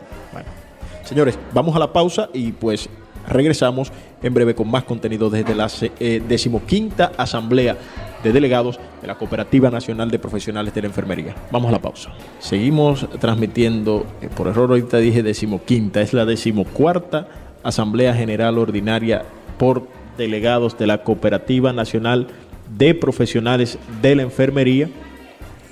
señores, 1.04 1.38
vamos 1.52 1.74
a 1.74 1.78
la 1.78 1.92
pausa 1.92 2.28
y 2.34 2.52
pues 2.52 2.88
regresamos 3.28 3.90
en 4.22 4.34
breve 4.34 4.54
con 4.54 4.70
más 4.70 4.84
contenido 4.84 5.30
desde 5.30 5.54
la 5.54 5.70
eh, 5.80 6.22
decimoquinta 6.26 7.12
asamblea 7.16 7.76
de 8.22 8.32
delegados 8.32 8.78
de 9.00 9.06
la 9.06 9.16
Cooperativa 9.16 9.70
Nacional 9.70 10.10
de 10.10 10.18
Profesionales 10.18 10.74
de 10.74 10.82
la 10.82 10.88
Enfermería. 10.88 11.34
Vamos 11.50 11.70
a 11.70 11.72
la 11.72 11.80
pausa. 11.80 12.10
Seguimos 12.40 13.06
transmitiendo, 13.20 14.06
eh, 14.20 14.28
por 14.34 14.48
error 14.48 14.70
ahorita 14.70 14.98
dije 14.98 15.22
decimoquinta, 15.22 16.02
es 16.02 16.12
la 16.12 16.24
decimocuarta 16.26 17.28
Asamblea 17.62 18.14
General 18.14 18.58
Ordinaria 18.58 19.24
por 19.58 19.86
delegados 20.16 20.78
de 20.78 20.86
la 20.86 21.02
Cooperativa 21.02 21.72
Nacional 21.72 22.28
de 22.76 22.94
Profesionales 22.94 23.78
de 24.02 24.16
la 24.16 24.22
Enfermería. 24.22 24.88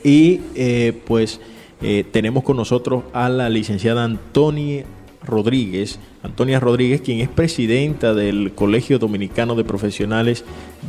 Y 0.04 0.40
eh, 0.54 1.00
pues 1.06 1.40
eh, 1.80 2.04
tenemos 2.10 2.42
con 2.42 2.56
nosotros 2.56 3.04
a 3.12 3.28
la 3.28 3.48
licenciada 3.48 4.04
Antonia 4.04 4.84
Rodríguez, 5.24 5.98
Antonia 6.22 6.58
Rodríguez, 6.58 7.00
quien 7.00 7.20
es 7.20 7.28
presidenta 7.28 8.14
del 8.14 8.52
Colegio 8.54 8.98
Dominicano 8.98 9.54
de 9.54 9.64
Profesionales 9.64 10.44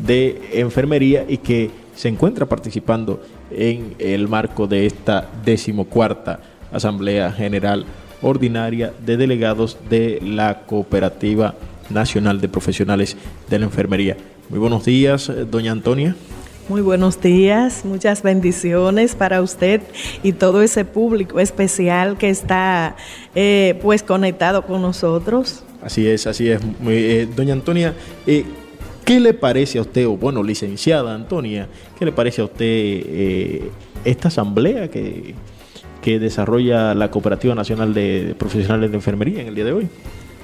de 0.06 0.42
Enfermería 0.54 1.26
y 1.28 1.38
que 1.38 1.70
se 1.96 2.10
encuentra 2.10 2.48
participando 2.48 3.22
en 3.52 3.94
el 4.00 4.28
marco 4.28 4.66
de 4.68 4.88
esta 4.88 5.30
decimocuarta 5.46 6.40
Asamblea 6.72 7.32
General 7.32 7.86
ordinaria 8.24 8.94
de 9.06 9.18
delegados 9.18 9.78
de 9.90 10.20
la 10.24 10.62
Cooperativa 10.62 11.54
Nacional 11.90 12.42
de 12.42 12.50
Profesionales 12.50 13.18
de 13.50 13.60
la 13.60 13.66
Enfermería. 13.66 14.18
Muy 14.50 14.60
buenos 14.60 14.86
días, 14.86 15.30
eh, 15.30 15.46
doña 15.50 15.72
Antonia. 15.72 16.16
Muy 16.70 16.80
buenos 16.80 17.20
días, 17.20 17.84
muchas 17.84 18.24
bendiciones 18.24 19.16
para 19.16 19.42
usted 19.42 19.82
y 20.24 20.32
todo 20.32 20.62
ese 20.62 20.86
público 20.86 21.42
especial 21.42 22.18
que 22.18 22.30
está 22.30 22.96
eh, 23.36 23.78
pues 23.82 24.02
conectado 24.02 24.66
con 24.66 24.82
nosotros. 24.82 25.64
Así 25.82 26.08
es, 26.08 26.26
así 26.26 26.50
es. 26.50 26.62
Eh, 26.88 27.28
doña 27.36 27.52
Antonia, 27.52 27.94
eh, 28.26 28.46
¿qué 29.04 29.20
le 29.20 29.34
parece 29.34 29.78
a 29.78 29.82
usted, 29.82 30.08
o 30.08 30.16
bueno, 30.16 30.42
licenciada 30.42 31.14
Antonia, 31.14 31.68
qué 32.00 32.06
le 32.06 32.14
parece 32.14 32.42
a 32.42 32.46
usted 32.46 33.64
esta 34.06 34.30
asamblea 34.30 34.90
que, 34.90 35.36
que 36.02 36.18
desarrolla 36.18 36.96
la 36.96 37.12
Cooperativa 37.12 37.54
Nacional 37.56 37.94
de 37.94 38.36
Profesionales 38.40 38.90
de 38.90 38.96
Enfermería 38.96 39.42
en 39.42 39.48
el 39.50 39.56
día 39.56 39.66
de 39.66 39.74
hoy? 39.74 39.90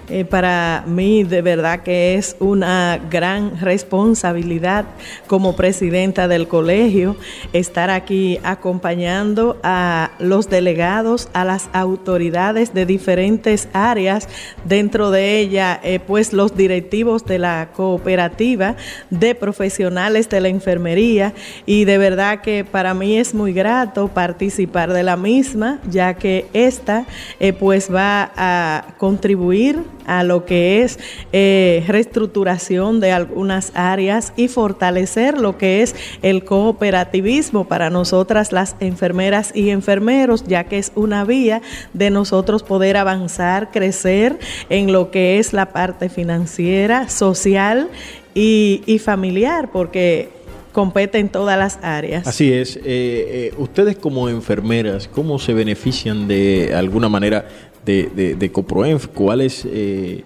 Eh, 0.10 0.26
para 0.26 0.84
mí 0.88 1.24
de 1.24 1.44
verdad 1.44 1.84
que 1.84 2.16
es 2.16 2.36
una 2.40 3.00
gran 3.12 3.60
responsabilidad 3.60 4.86
como 5.28 5.56
presidenta 5.56 6.28
del 6.28 6.48
colegio 6.48 7.16
estar 7.54 7.92
aquí 7.92 8.40
acompañando 8.44 9.58
a 9.62 10.12
los 10.18 10.50
delegados, 10.50 11.30
a 11.34 11.46
las 11.46 11.70
autoridades 11.74 12.74
de 12.74 12.88
diferentes 12.88 13.70
áreas, 13.72 14.28
dentro 14.66 15.12
de 15.12 15.40
ella 15.40 15.80
eh, 15.84 16.00
pues 16.00 16.34
los 16.34 16.58
directivos 16.58 17.26
de 17.26 17.38
la 17.38 17.70
cooperativa 17.74 18.76
de 19.12 19.36
profesionales 19.36 20.28
de 20.30 20.42
la 20.42 20.48
enfermería. 20.48 21.34
Y 21.68 21.86
de 21.86 22.00
verdad 22.00 22.42
que 22.42 22.66
para 22.66 22.96
mí 22.96 23.18
es 23.18 23.36
muy 23.36 23.54
grato 23.54 24.08
participar 24.08 24.92
de 24.92 25.04
la 25.04 25.18
misma 25.18 25.80
ya 25.90 26.16
que 26.16 26.48
esta 26.54 27.06
eh, 27.40 27.54
pues 27.54 27.94
va 27.94 28.32
a 28.36 28.96
contribuir 28.98 29.84
a 30.10 30.24
lo 30.24 30.44
que 30.44 30.82
es 30.82 30.98
eh, 31.32 31.84
reestructuración 31.88 33.00
de 33.00 33.12
algunas 33.12 33.72
áreas 33.76 34.34
y 34.36 34.48
fortalecer 34.48 35.38
lo 35.38 35.58
que 35.58 35.84
es 35.84 35.96
el 36.24 36.44
cooperativismo 36.44 37.68
para 37.68 37.92
nosotras 37.92 38.52
las 38.52 38.76
enfermeras 38.80 39.52
y 39.54 39.70
enfermeros, 39.70 40.44
ya 40.46 40.64
que 40.64 40.80
es 40.80 40.92
una 40.96 41.24
vía 41.26 41.62
de 41.94 42.10
nosotros 42.10 42.64
poder 42.64 42.98
avanzar, 42.98 43.72
crecer 43.72 44.40
en 44.70 44.92
lo 44.92 45.12
que 45.12 45.38
es 45.38 45.54
la 45.54 45.68
parte 45.68 46.10
financiera, 46.10 47.08
social 47.08 47.90
y, 48.34 49.00
familiar, 49.04 49.70
porque 49.72 50.30
compete 50.72 51.20
en 51.20 51.30
todas 51.30 51.58
las 51.58 51.80
áreas. 51.82 52.26
Así 52.26 52.52
es. 52.52 52.78
Eh, 52.78 52.82
eh, 52.86 53.54
ustedes 53.58 53.98
como 53.98 54.30
enfermeras, 54.30 55.08
¿cómo 55.08 55.38
se 55.38 55.54
benefician 55.54 56.28
de 56.28 56.74
alguna 56.74 57.10
manera 57.10 57.48
de, 57.86 58.36
de, 58.36 58.52
Coproenf, 58.52 59.08
¿cuál 59.08 59.42
es 59.42 59.66
eh, 59.66 60.24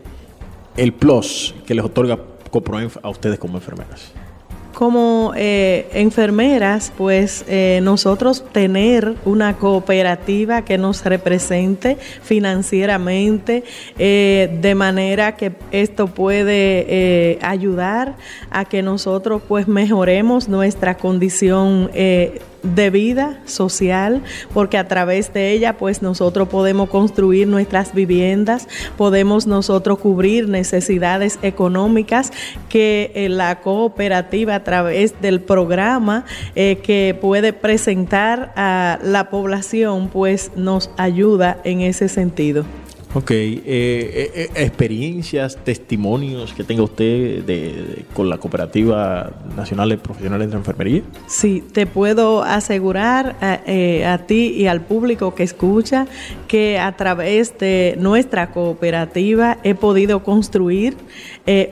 el 0.75 0.93
plus 0.93 1.55
que 1.65 1.73
les 1.73 1.85
otorga 1.85 2.19
Coproenf 2.51 2.97
a 3.01 3.09
ustedes 3.09 3.39
como 3.39 3.57
enfermeras? 3.57 4.11
Como 4.83 5.31
eh, 5.37 5.87
enfermeras, 5.93 6.91
pues 6.97 7.45
eh, 7.47 7.79
nosotros 7.81 8.43
tener 8.51 9.15
una 9.23 9.55
cooperativa 9.55 10.65
que 10.65 10.77
nos 10.77 11.05
represente 11.05 11.95
financieramente, 12.21 13.63
de 13.95 14.75
manera 14.75 15.37
que 15.37 15.53
esto 15.71 16.07
puede 16.07 17.39
ayudar 17.41 18.17
a 18.51 18.65
que 18.65 18.81
nosotros 18.81 19.41
pues 19.47 19.69
mejoremos 19.69 20.49
nuestra 20.49 20.97
condición 20.97 21.89
de 22.63 22.89
vida 22.89 23.39
social, 23.45 24.23
porque 24.53 24.77
a 24.77 24.87
través 24.87 25.33
de 25.33 25.51
ella 25.51 25.77
pues 25.77 26.01
nosotros 26.01 26.47
podemos 26.47 26.89
construir 26.89 27.47
nuestras 27.47 27.93
viviendas, 27.93 28.67
podemos 28.97 29.45
nosotros 29.45 29.99
cubrir 29.99 30.47
necesidades 30.47 31.39
económicas 31.41 32.31
que 32.69 33.11
eh, 33.15 33.27
la 33.27 33.59
cooperativa 33.59 34.63
través 34.73 35.21
del 35.21 35.39
programa 35.39 36.25
eh, 36.55 36.77
que 36.77 37.15
puede 37.21 37.53
presentar 37.53 38.51
a 38.55 38.97
la 39.03 39.29
población 39.29 40.09
pues 40.11 40.49
nos 40.55 40.89
ayuda 40.97 41.59
en 41.63 41.81
ese 41.81 42.09
sentido. 42.09 42.65
Ok, 43.15 43.29
eh, 43.29 43.61
eh, 43.67 44.31
eh, 44.33 44.49
experiencias, 44.55 45.55
testimonios 45.63 46.51
que 46.51 46.63
tenga 46.63 46.81
usted 46.81 47.43
de, 47.43 48.05
con 48.15 48.27
la 48.27 48.39
Cooperativa 48.39 49.31
Nacional 49.55 49.89
de 49.89 49.99
Profesionales 49.99 50.49
de 50.49 50.57
Enfermería. 50.57 51.03
Sí, 51.27 51.63
te 51.73 51.85
puedo 51.85 52.41
asegurar 52.41 53.35
a, 53.39 54.17
ti 54.25 54.55
y 54.57 54.65
al 54.65 54.81
público 54.81 55.35
que 55.35 55.43
escucha 55.43 56.07
que 56.47 56.79
a 56.79 56.97
través 56.97 57.55
de 57.59 57.95
nuestra 57.99 58.49
cooperativa 58.49 59.59
he 59.63 59.75
podido 59.75 60.23
construir 60.23 60.97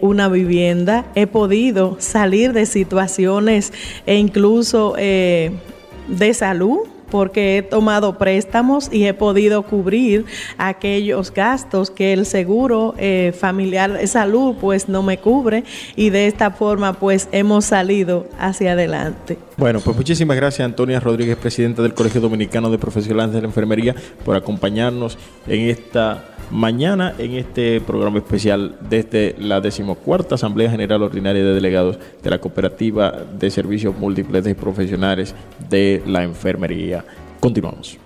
una 0.01 0.27
vivienda, 0.27 1.05
he 1.15 1.25
podido 1.25 1.97
salir 1.99 2.53
de 2.53 2.67
situaciones 2.67 3.73
e 4.05 4.15
incluso 4.15 4.93
de 4.93 6.33
salud 6.35 6.81
porque 7.11 7.57
he 7.57 7.61
tomado 7.61 8.17
préstamos 8.17 8.89
y 8.91 9.05
he 9.05 9.13
podido 9.13 9.61
cubrir 9.61 10.25
aquellos 10.57 11.31
gastos 11.31 11.91
que 11.91 12.13
el 12.13 12.25
seguro 12.25 12.95
eh, 12.97 13.33
familiar 13.37 13.93
de 13.93 14.07
salud 14.07 14.55
pues 14.59 14.89
no 14.89 15.03
me 15.03 15.19
cubre 15.19 15.63
y 15.95 16.09
de 16.09 16.25
esta 16.25 16.49
forma 16.49 16.93
pues 16.93 17.27
hemos 17.31 17.65
salido 17.65 18.25
hacia 18.39 18.71
adelante. 18.71 19.37
Bueno, 19.57 19.79
pues 19.81 19.95
muchísimas 19.95 20.37
gracias 20.37 20.65
Antonia 20.65 20.99
Rodríguez, 20.99 21.37
presidenta 21.37 21.83
del 21.83 21.93
Colegio 21.93 22.21
Dominicano 22.21 22.71
de 22.71 22.79
Profesionales 22.79 23.35
de 23.35 23.41
la 23.41 23.47
Enfermería, 23.47 23.93
por 24.25 24.35
acompañarnos 24.35 25.19
en 25.45 25.69
esta 25.69 26.25
mañana 26.51 27.15
en 27.17 27.33
este 27.35 27.79
programa 27.81 28.17
especial 28.17 28.75
desde 28.89 29.35
la 29.39 29.61
decimocuarta 29.61 30.35
Asamblea 30.35 30.69
General 30.69 31.01
Ordinaria 31.01 31.43
de 31.43 31.53
Delegados 31.53 31.97
de 32.21 32.29
la 32.29 32.39
Cooperativa 32.39 33.11
de 33.11 33.49
Servicios 33.49 33.97
Múltiples 33.97 34.43
de 34.43 34.53
Profesionales 34.53 35.33
de 35.69 36.03
la 36.05 36.23
Enfermería. 36.23 37.00
Continuamos. 37.41 37.97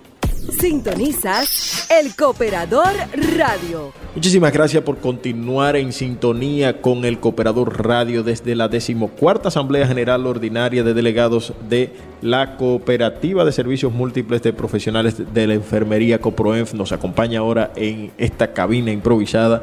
Sintonizas 0.58 1.88
el 1.90 2.14
Cooperador 2.16 2.92
Radio. 3.36 3.92
Muchísimas 4.14 4.52
gracias 4.52 4.82
por 4.82 4.98
continuar 4.98 5.76
en 5.76 5.92
sintonía 5.92 6.80
con 6.80 7.04
el 7.04 7.20
Cooperador 7.20 7.84
Radio 7.84 8.22
desde 8.22 8.54
la 8.54 8.68
decimocuarta 8.68 9.48
Asamblea 9.48 9.86
General 9.86 10.26
Ordinaria 10.26 10.82
de 10.82 10.94
Delegados 10.94 11.52
de 11.68 11.92
la 12.22 12.56
Cooperativa 12.56 13.44
de 13.44 13.52
Servicios 13.52 13.92
Múltiples 13.92 14.42
de 14.42 14.52
Profesionales 14.52 15.16
de 15.34 15.46
la 15.46 15.54
Enfermería 15.54 16.20
CoproEnf. 16.20 16.72
Nos 16.72 16.92
acompaña 16.92 17.40
ahora 17.40 17.72
en 17.76 18.12
esta 18.16 18.54
cabina 18.54 18.92
improvisada 18.92 19.62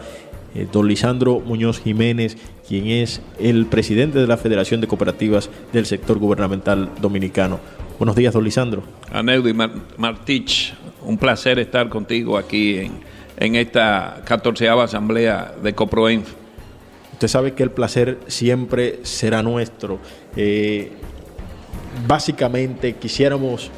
eh, 0.54 0.68
don 0.72 0.88
Lisandro 0.88 1.40
Muñoz 1.40 1.80
Jiménez, 1.80 2.38
quien 2.68 2.88
es 2.88 3.22
el 3.40 3.66
presidente 3.66 4.20
de 4.20 4.28
la 4.28 4.38
Federación 4.38 4.82
de 4.82 4.88
Cooperativas 4.88 5.50
del 5.72 5.88
Sector 5.88 6.20
Gubernamental 6.20 6.90
Dominicano. 7.02 7.60
Buenos 7.98 8.16
días, 8.16 8.34
don 8.34 8.44
Lisandro. 8.44 8.84
Aneudi 9.14 9.54
Martich, 9.98 10.74
un 11.04 11.18
placer 11.20 11.60
estar 11.60 11.88
contigo 11.88 12.36
aquí 12.36 12.80
en, 12.80 12.94
en 13.38 13.56
esta 13.56 14.24
14 14.26 14.68
asamblea 14.70 15.54
de 15.62 15.74
Coproenf. 15.74 16.34
Usted 17.14 17.28
sabe 17.28 17.54
que 17.54 17.62
el 17.62 17.70
placer 17.70 18.18
siempre 18.28 19.00
será 19.04 19.44
nuestro. 19.44 20.00
Eh, 20.36 20.92
básicamente 22.08 22.94
quisiéramos 22.94 23.70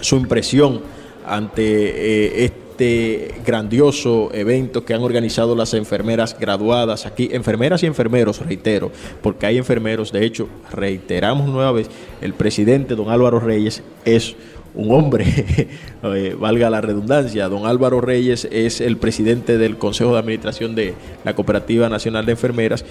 su 0.00 0.16
impresión 0.16 0.80
ante 1.26 1.62
eh, 1.62 2.44
este 2.44 3.34
grandioso 3.46 4.30
evento 4.34 4.84
que 4.84 4.94
han 4.94 5.02
organizado 5.02 5.54
las 5.54 5.74
enfermeras 5.74 6.36
graduadas 6.38 7.06
aquí, 7.06 7.28
enfermeras 7.32 7.82
y 7.82 7.86
enfermeros, 7.86 8.40
reitero, 8.40 8.90
porque 9.22 9.46
hay 9.46 9.58
enfermeros, 9.58 10.10
de 10.10 10.24
hecho, 10.24 10.48
reiteramos 10.72 11.48
nueva 11.48 11.70
vez, 11.70 11.88
el 12.20 12.34
presidente 12.34 12.96
don 12.96 13.10
Álvaro 13.10 13.38
Reyes 13.38 13.82
es 14.04 14.34
un 14.74 14.90
hombre, 14.90 15.24
eh, 16.02 16.36
valga 16.38 16.70
la 16.70 16.80
redundancia, 16.80 17.48
don 17.48 17.66
Álvaro 17.66 18.00
Reyes 18.00 18.48
es 18.50 18.80
el 18.80 18.96
presidente 18.96 19.58
del 19.58 19.78
Consejo 19.78 20.12
de 20.12 20.18
Administración 20.18 20.74
de 20.74 20.94
la 21.24 21.34
Cooperativa 21.34 21.88
Nacional 21.88 22.26
de 22.26 22.32
Enfermeras 22.32 22.84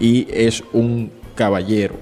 y 0.00 0.26
es 0.32 0.64
un 0.72 1.10
caballero. 1.34 1.94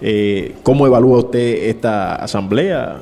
Eh, 0.00 0.54
¿Cómo 0.62 0.86
evalúa 0.86 1.20
usted 1.20 1.68
esta 1.68 2.16
asamblea? 2.16 3.00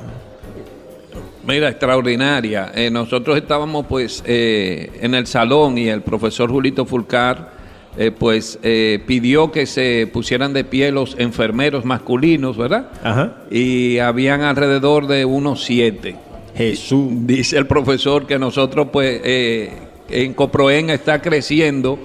Mira, 1.45 1.67
extraordinaria. 1.67 2.71
Eh, 2.73 2.89
nosotros 2.89 3.35
estábamos 3.35 3.85
pues 3.87 4.23
en 4.25 5.13
el 5.13 5.27
salón 5.27 5.77
y 5.77 5.89
el 5.89 6.01
profesor 6.01 6.49
Julito 6.49 6.85
Fulcar 6.85 7.52
eh, 7.97 8.11
pues 8.11 8.57
eh, 8.63 8.99
pidió 9.05 9.51
que 9.51 9.65
se 9.67 10.09
pusieran 10.11 10.53
de 10.53 10.63
pie 10.63 10.91
los 10.91 11.15
enfermeros 11.19 11.85
masculinos, 11.85 12.57
¿verdad? 12.57 12.89
Ajá. 13.03 13.37
Y 13.51 13.99
habían 13.99 14.41
alrededor 14.41 15.07
de 15.07 15.25
unos 15.25 15.63
siete. 15.63 16.15
Jesús. 16.55 17.11
Dice 17.11 17.57
el 17.57 17.67
profesor 17.67 18.25
que 18.25 18.39
nosotros, 18.39 18.87
pues, 18.91 19.21
eh, 19.23 19.73
en 20.09 20.33
Coproen 20.33 20.89
está 20.89 21.21
creciendo. 21.21 21.99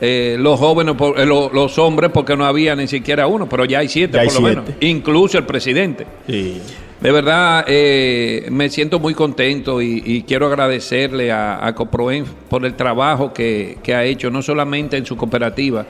los 0.00 0.60
jóvenes, 0.60 0.94
los 1.26 1.78
hombres, 1.78 2.10
porque 2.12 2.36
no 2.36 2.44
había 2.44 2.76
ni 2.76 2.86
siquiera 2.86 3.26
uno, 3.26 3.48
pero 3.48 3.64
ya 3.64 3.78
hay 3.78 3.88
siete 3.88 4.18
por 4.24 4.34
lo 4.34 4.40
menos, 4.42 4.64
incluso 4.80 5.38
el 5.38 5.46
presidente. 5.46 6.06
Sí. 6.26 6.60
De 7.00 7.12
verdad, 7.12 7.64
eh, 7.68 8.48
me 8.50 8.70
siento 8.70 8.98
muy 8.98 9.12
contento 9.12 9.82
y, 9.82 10.24
quiero 10.26 10.46
agradecerle 10.46 11.30
a, 11.30 11.66
a 11.66 11.74
Coproen 11.74 12.24
por 12.48 12.64
el 12.64 12.74
trabajo 12.74 13.34
que, 13.34 13.78
ha 13.88 14.04
hecho, 14.04 14.30
no 14.30 14.40
solamente 14.40 14.96
en 14.96 15.04
su 15.04 15.16
cooperativa, 15.16 15.86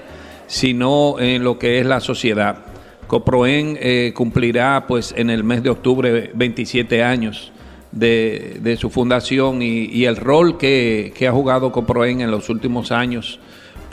sino 0.48 1.20
en 1.20 1.44
lo 1.44 1.58
que 1.58 1.78
es 1.78 1.86
la 1.86 2.00
sociedad. 2.00 2.58
Coproen 3.06 3.78
eh, 3.80 4.12
cumplirá 4.16 4.84
pues 4.88 5.14
en 5.16 5.30
el 5.30 5.44
mes 5.44 5.62
de 5.62 5.70
octubre 5.70 6.32
27 6.34 7.04
años 7.04 7.52
de, 7.92 8.76
su 8.80 8.90
fundación 8.90 9.62
y, 9.62 10.04
el 10.06 10.16
rol 10.16 10.58
que, 10.58 11.12
que, 11.16 11.28
ha 11.28 11.32
jugado 11.32 11.70
Coproen 11.70 12.20
en 12.20 12.32
los 12.32 12.48
últimos 12.48 12.90
años 12.90 13.38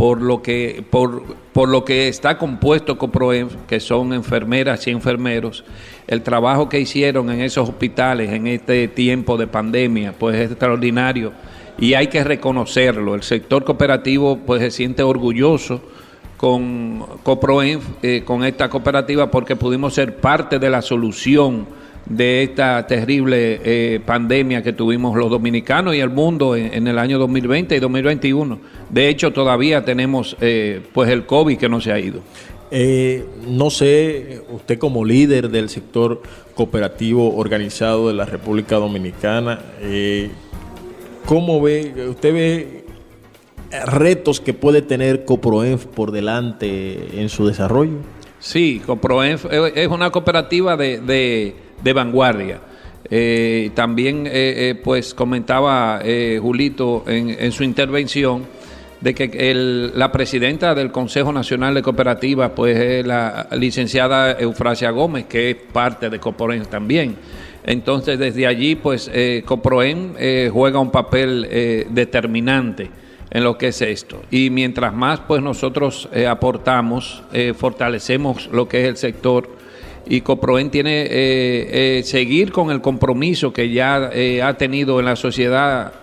por 0.03 0.21
lo 0.21 0.41
que, 0.41 0.83
por, 0.89 1.23
por 1.53 1.69
lo 1.69 1.85
que 1.85 2.09
está 2.09 2.37
compuesto 2.37 2.97
COPROEM, 2.97 3.47
que 3.69 3.79
son 3.79 4.11
enfermeras 4.11 4.85
y 4.85 4.91
enfermeros, 4.91 5.63
el 6.07 6.23
trabajo 6.23 6.67
que 6.67 6.77
hicieron 6.77 7.29
en 7.29 7.39
esos 7.39 7.69
hospitales 7.69 8.29
en 8.33 8.47
este 8.47 8.89
tiempo 8.89 9.37
de 9.37 9.47
pandemia, 9.47 10.11
pues 10.11 10.35
es 10.35 10.51
extraordinario 10.51 11.31
y 11.79 11.93
hay 11.93 12.07
que 12.07 12.21
reconocerlo. 12.21 13.15
El 13.15 13.23
sector 13.23 13.63
cooperativo 13.63 14.39
pues 14.45 14.59
se 14.61 14.71
siente 14.71 15.03
orgulloso 15.03 15.81
con 16.35 17.05
COPROEM, 17.23 17.79
eh, 18.01 18.23
con 18.25 18.43
esta 18.43 18.67
cooperativa, 18.67 19.31
porque 19.31 19.55
pudimos 19.55 19.93
ser 19.93 20.17
parte 20.17 20.59
de 20.59 20.69
la 20.69 20.81
solución 20.81 21.65
de 22.05 22.43
esta 22.43 22.85
terrible 22.85 23.61
eh, 23.63 23.99
pandemia 24.05 24.61
que 24.61 24.73
tuvimos 24.73 25.15
los 25.17 25.29
dominicanos 25.29 25.95
y 25.95 25.99
el 25.99 26.09
mundo 26.09 26.55
en, 26.55 26.87
el 26.87 26.99
año 26.99 27.17
2020 27.17 27.75
y 27.75 27.79
2021. 27.79 28.59
De 28.89 29.09
hecho, 29.09 29.31
todavía 29.31 29.85
tenemos 29.85 30.35
eh, 30.41 30.81
pues 30.93 31.09
el 31.09 31.25
COVID 31.25 31.57
que 31.57 31.69
no 31.69 31.79
se 31.79 31.91
ha 31.91 31.99
ido. 31.99 32.21
Eh, 32.71 33.25
no 33.47 33.69
sé, 33.69 34.41
usted 34.49 34.79
como 34.79 35.05
líder 35.05 35.49
del 35.49 35.69
sector 35.69 36.21
cooperativo 36.55 37.35
organizado 37.35 38.07
de 38.07 38.15
la 38.15 38.25
República 38.25 38.77
Dominicana, 38.77 39.59
¿cómo 41.25 41.61
ve, 41.61 42.07
usted 42.09 42.33
ve 42.33 42.85
retos 43.85 44.39
que 44.39 44.53
puede 44.53 44.81
tener 44.81 45.25
Coproenf 45.25 45.85
por 45.85 46.11
delante 46.11 47.21
en 47.21 47.29
su 47.29 47.45
desarrollo? 47.47 47.97
Sí, 48.43 48.81
Coproenf 48.85 49.45
es 49.49 49.87
una 49.87 50.09
cooperativa 50.11 50.75
de 50.75 51.55
de 51.83 51.93
vanguardia. 51.93 52.59
Eh, 53.09 53.71
también, 53.75 54.25
eh, 54.25 54.31
eh, 54.33 54.75
pues, 54.81 55.13
comentaba 55.13 56.01
Julito 56.41 57.03
en, 57.05 57.51
su 57.51 57.63
intervención 57.63 58.45
de 59.01 59.13
que 59.13 59.91
la 59.93 60.11
presidenta 60.11 60.73
del 60.73 60.91
Consejo 60.91 61.33
Nacional 61.33 61.73
de 61.73 61.81
Cooperativas, 61.81 62.51
pues, 62.55 62.77
es 62.77 63.05
la 63.05 63.47
licenciada 63.51 64.39
Eufrasia 64.39 64.91
Gómez, 64.91 65.25
que 65.25 65.51
es 65.51 65.57
parte 65.73 66.09
de 66.09 66.19
Coproen 66.19 66.65
también. 66.65 67.17
Entonces, 67.65 68.17
desde 68.17 68.47
allí, 68.47 68.75
pues, 68.75 69.11
Coproen 69.45 70.15
juega 70.51 70.79
un 70.79 70.91
papel 70.91 71.85
determinante 71.89 72.89
en 73.33 73.43
lo 73.43 73.57
que 73.57 73.69
es 73.69 73.81
esto. 73.81 74.21
Y 74.31 74.49
mientras 74.49 74.93
más, 74.93 75.19
pues, 75.21 75.41
nosotros 75.41 76.07
aportamos, 76.29 77.23
fortalecemos 77.57 78.47
lo 78.51 78.69
que 78.69 78.83
es 78.83 78.87
el 78.87 78.97
sector, 78.97 79.49
y 80.05 80.21
Coproen 80.21 80.69
tiene 80.69 81.03
eh, 81.03 81.09
eh, 81.99 82.03
seguir 82.03 82.51
con 82.51 82.71
el 82.71 82.81
compromiso 82.81 83.53
que 83.53 83.69
ya 83.71 84.09
eh, 84.13 84.41
ha 84.41 84.55
tenido 84.57 84.99
en 84.99 85.05
la 85.05 85.15
sociedad 85.15 85.93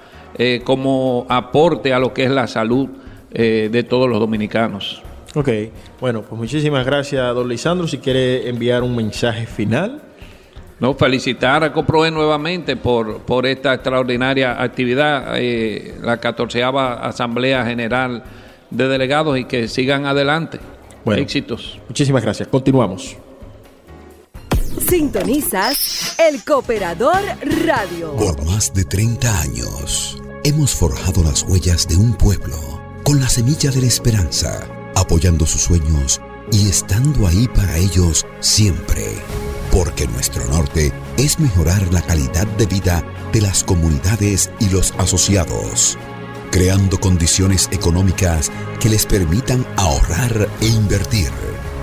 como 0.64 1.27
aporte 1.29 1.93
a 1.93 1.99
lo 1.99 2.14
que 2.14 2.25
es 2.25 2.31
la 2.31 2.47
salud 2.47 2.88
de 3.31 3.87
todos 3.87 4.09
los 4.09 4.19
dominicanos. 4.19 5.03
Ok, 5.35 5.51
bueno, 6.01 6.23
pues 6.23 6.40
muchísimas 6.40 6.87
gracias, 6.87 7.35
don 7.35 7.47
Lisandro. 7.47 7.87
Si 7.87 7.99
quiere 7.99 8.49
enviar 8.49 8.83
un 8.83 8.97
mensaje 8.97 9.45
final. 9.45 10.01
No, 10.81 10.95
felicitar 10.95 11.62
a 11.62 11.73
Coproen 11.73 12.14
nuevamente 12.14 12.75
por, 12.75 13.19
por 13.19 13.47
esta 13.47 13.75
extraordinaria 13.75 14.61
actividad, 14.62 15.37
la 16.03 16.19
catorceava 16.19 16.95
Asamblea 17.07 17.66
General 17.66 18.25
de 18.71 18.88
Delegados 18.88 19.38
y 19.38 19.45
que 19.45 19.69
sigan 19.69 20.07
adelante. 20.07 20.59
Éxitos. 21.05 21.79
Muchísimas 21.88 22.23
gracias. 22.23 22.49
Continuamos. 22.49 23.16
Sintonizas 24.88 26.16
El 26.19 26.45
Cooperador 26.45 27.21
Radio. 27.66 28.16
Por 28.16 28.45
más 28.47 28.73
de 28.73 28.85
30 28.85 29.40
años, 29.40 30.21
hemos 30.45 30.75
forjado 30.75 31.23
las 31.23 31.43
huellas 31.43 31.87
de 31.88 31.97
un 31.97 32.14
pueblo 32.14 32.57
con 33.05 33.21
la 33.21 33.29
semilla 33.29 33.71
de 33.71 33.81
la 33.81 33.87
esperanza, 33.87 34.66
apoyando 34.95 35.45
sus 35.47 35.62
sueños 35.62 36.21
y 36.53 36.69
estando 36.69 37.27
ahí 37.27 37.49
para 37.49 37.77
ellos 37.77 38.27
siempre. 38.40 39.05
Porque 39.73 40.07
nuestro 40.07 40.45
norte 40.47 40.93
es 41.17 41.39
mejorar 41.39 41.93
la 41.93 42.03
calidad 42.03 42.47
de 42.47 42.67
vida 42.67 43.05
de 43.33 43.41
las 43.41 43.63
comunidades 43.65 44.51
y 44.59 44.69
los 44.69 44.93
asociados, 44.99 45.99
creando 46.51 46.99
condiciones 46.99 47.69
económicas 47.71 48.51
que 48.81 48.89
les 48.89 49.07
permitan 49.07 49.65
ahorrar 49.77 50.49
e 50.61 50.67
invertir 50.67 51.31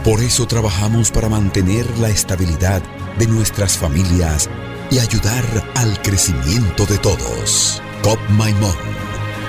por 0.07 0.21
eso 0.21 0.47
trabajamos 0.47 1.11
para 1.11 1.27
mantener 1.27 1.85
la 1.99 2.07
estabilidad 2.07 2.81
de 3.19 3.27
nuestras 3.27 3.77
familias 3.77 4.49
y 4.89 4.99
ayudar 4.99 5.43
al 5.75 6.01
crecimiento 6.01 6.85
de 6.85 6.97
todos. 6.99 7.81
COP 8.03 8.17
Maimón, 8.29 8.71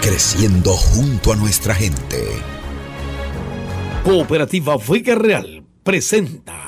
creciendo 0.03 0.72
junto 0.72 1.33
a 1.33 1.37
nuestra 1.37 1.77
gente. 1.77 2.27
Cooperativa 4.03 4.77
Vega 4.79 5.14
Real 5.14 5.62
presenta 5.85 6.67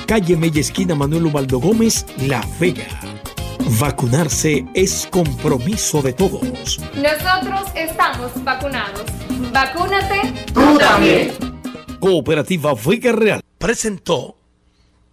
calle 0.11 0.35
Mella 0.35 0.59
Esquina 0.59 0.93
Manuel 0.93 1.27
Ubaldo 1.27 1.57
Gómez, 1.57 2.05
La 2.27 2.45
Vega. 2.59 2.85
Vacunarse 3.79 4.65
es 4.73 5.07
compromiso 5.09 6.01
de 6.01 6.11
todos. 6.11 6.79
Nosotros 6.95 7.71
estamos 7.73 8.43
vacunados. 8.43 9.05
Vacúnate 9.53 10.33
tú 10.53 10.77
también. 10.77 11.31
Cooperativa 12.01 12.73
Vega 12.73 13.13
Real 13.13 13.41
presentó 13.57 14.35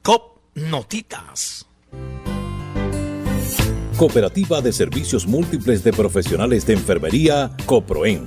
COP 0.02 0.40
Notitas. 0.56 1.68
Cooperativa 3.96 4.60
de 4.60 4.72
Servicios 4.72 5.28
Múltiples 5.28 5.84
de 5.84 5.92
Profesionales 5.92 6.66
de 6.66 6.72
Enfermería, 6.72 7.52
COPROEN, 7.66 8.26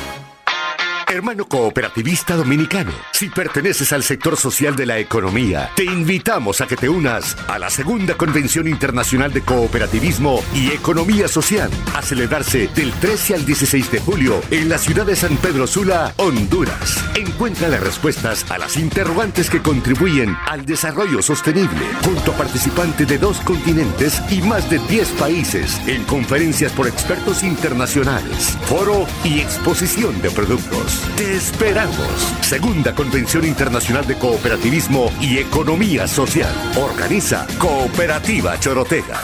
Hermano 1.11 1.45
cooperativista 1.45 2.37
dominicano, 2.37 2.93
si 3.11 3.27
perteneces 3.29 3.91
al 3.91 4.01
sector 4.01 4.37
social 4.37 4.77
de 4.77 4.85
la 4.85 4.97
economía, 4.97 5.69
te 5.75 5.83
invitamos 5.83 6.61
a 6.61 6.67
que 6.67 6.77
te 6.77 6.87
unas 6.87 7.35
a 7.49 7.59
la 7.59 7.69
segunda 7.69 8.13
Convención 8.15 8.65
Internacional 8.65 9.33
de 9.33 9.41
Cooperativismo 9.41 10.41
y 10.55 10.71
Economía 10.71 11.27
Social, 11.27 11.69
a 11.95 12.01
celebrarse 12.01 12.69
del 12.69 12.93
13 12.93 13.35
al 13.35 13.45
16 13.45 13.91
de 13.91 13.99
julio 13.99 14.39
en 14.51 14.69
la 14.69 14.77
ciudad 14.77 15.05
de 15.05 15.17
San 15.17 15.35
Pedro 15.35 15.67
Sula, 15.67 16.13
Honduras. 16.15 17.03
Encuentra 17.15 17.67
las 17.67 17.81
respuestas 17.81 18.49
a 18.49 18.57
las 18.57 18.77
interrogantes 18.77 19.49
que 19.49 19.61
contribuyen 19.61 20.37
al 20.47 20.65
desarrollo 20.65 21.21
sostenible, 21.21 21.87
junto 22.05 22.31
a 22.31 22.37
participantes 22.37 23.05
de 23.05 23.17
dos 23.17 23.41
continentes 23.41 24.21
y 24.29 24.41
más 24.43 24.69
de 24.69 24.79
10 24.79 25.09
países, 25.19 25.77
en 25.87 26.05
conferencias 26.05 26.71
por 26.71 26.87
expertos 26.87 27.43
internacionales, 27.43 28.57
foro 28.63 29.05
y 29.25 29.41
exposición 29.41 30.21
de 30.21 30.31
productos. 30.31 31.00
Te 31.15 31.35
esperamos. 31.35 32.33
Segunda 32.41 32.93
Convención 32.93 33.45
Internacional 33.45 34.05
de 34.05 34.17
Cooperativismo 34.17 35.11
y 35.19 35.37
Economía 35.37 36.07
Social. 36.07 36.53
Organiza 36.75 37.47
Cooperativa 37.57 38.59
Chorotega. 38.59 39.21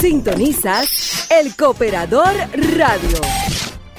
Sintonizas 0.00 1.28
El 1.30 1.56
Cooperador 1.56 2.34
Radio. 2.76 3.47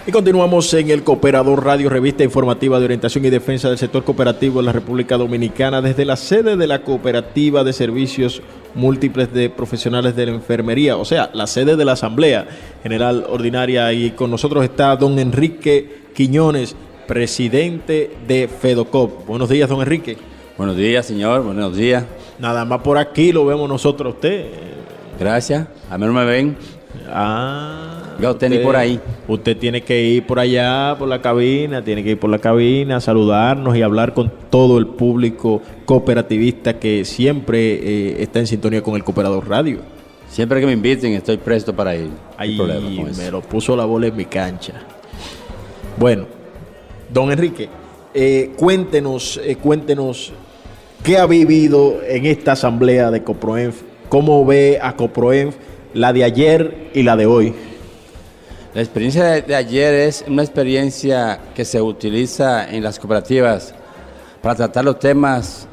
Y 0.09 0.11
continuamos 0.11 0.73
en 0.73 0.89
el 0.89 1.03
Cooperador 1.03 1.63
Radio, 1.63 1.87
revista 1.87 2.23
informativa 2.23 2.79
de 2.79 2.85
orientación 2.85 3.25
y 3.25 3.29
defensa 3.29 3.69
del 3.69 3.77
sector 3.77 4.03
cooperativo 4.03 4.59
en 4.59 4.65
la 4.65 4.71
República 4.71 5.17
Dominicana, 5.17 5.83
desde 5.83 6.03
la 6.03 6.15
sede 6.15 6.57
de 6.57 6.65
la 6.65 6.81
Cooperativa 6.81 7.63
de 7.63 7.73
Servicios 7.73 8.41
Múltiples 8.73 9.31
de 9.31 9.51
Profesionales 9.51 10.15
de 10.15 10.25
la 10.25 10.31
Enfermería, 10.31 10.97
o 10.97 11.05
sea, 11.05 11.29
la 11.35 11.45
sede 11.45 11.75
de 11.75 11.85
la 11.85 11.91
Asamblea 11.91 12.47
General 12.81 13.23
Ordinaria. 13.29 13.93
Y 13.93 14.09
con 14.09 14.31
nosotros 14.31 14.63
está 14.63 14.95
don 14.95 15.19
Enrique 15.19 16.01
Quiñones, 16.15 16.75
presidente 17.07 18.17
de 18.27 18.47
FEDOCOP. 18.47 19.27
Buenos 19.27 19.47
días, 19.47 19.69
don 19.69 19.79
Enrique. 19.79 20.17
Buenos 20.57 20.75
días, 20.75 21.05
señor. 21.05 21.43
Buenos 21.43 21.77
días. 21.77 22.03
Nada 22.39 22.65
más 22.65 22.81
por 22.81 22.97
aquí 22.97 23.31
lo 23.31 23.45
vemos 23.45 23.69
nosotros 23.69 24.13
a 24.13 24.15
usted. 24.15 24.47
Gracias. 25.19 25.67
A 25.87 25.99
mí 25.99 26.05
no 26.07 26.13
me 26.13 26.25
ven. 26.25 26.57
Ah. 27.09 27.98
Ya 28.21 28.31
usted, 28.31 28.49
ni 28.49 28.57
por 28.59 28.75
ahí. 28.75 28.99
Usted 29.27 29.57
tiene 29.57 29.81
que 29.81 30.01
ir 30.01 30.25
por 30.25 30.39
allá, 30.39 30.95
por 30.97 31.07
la 31.07 31.21
cabina, 31.21 31.83
tiene 31.83 32.03
que 32.03 32.11
ir 32.11 32.19
por 32.19 32.29
la 32.29 32.39
cabina, 32.39 32.99
saludarnos 32.99 33.77
y 33.77 33.81
hablar 33.81 34.13
con 34.13 34.31
todo 34.49 34.77
el 34.77 34.87
público 34.87 35.61
cooperativista 35.85 36.79
que 36.79 37.05
siempre 37.05 37.73
eh, 37.75 38.15
está 38.19 38.39
en 38.39 38.47
sintonía 38.47 38.81
con 38.81 38.95
el 38.95 39.03
Cooperador 39.03 39.47
Radio. 39.47 39.79
Siempre 40.29 40.59
que 40.59 40.65
me 40.65 40.73
inviten 40.73 41.13
estoy 41.13 41.37
presto 41.37 41.75
para 41.75 41.95
ir. 41.95 42.09
Ahí 42.37 42.57
me 43.17 43.31
lo 43.31 43.41
puso 43.41 43.75
la 43.75 43.85
bola 43.85 44.07
en 44.07 44.15
mi 44.15 44.25
cancha. 44.25 44.73
Bueno, 45.97 46.25
don 47.11 47.31
Enrique, 47.31 47.69
eh, 48.13 48.51
cuéntenos, 48.57 49.39
eh, 49.43 49.55
cuéntenos 49.55 50.31
qué 51.03 51.17
ha 51.17 51.25
vivido 51.25 51.99
en 52.07 52.25
esta 52.25 52.51
asamblea 52.51 53.11
de 53.11 53.23
Coproenf, 53.23 53.81
cómo 54.09 54.45
ve 54.45 54.79
a 54.81 54.95
Coproenf 54.95 55.55
la 55.93 56.13
de 56.13 56.23
ayer 56.23 56.89
y 56.93 57.03
la 57.03 57.15
de 57.15 57.25
hoy. 57.25 57.53
La 58.71 58.81
experiencia 58.81 59.41
de, 59.41 59.55
ayer 59.55 59.95
es 59.95 60.23
una 60.27 60.43
experiencia 60.43 61.39
que 61.55 61.65
se 61.65 61.81
utiliza 61.81 62.69
en 62.69 62.83
las 62.83 62.99
cooperativas 62.99 63.73
para 64.43 64.53
tratar 64.53 64.85
los 64.85 64.99
temas 64.99 65.67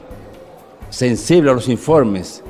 sensibles, 0.89 1.55
los 1.55 1.69
informes, 1.69 2.43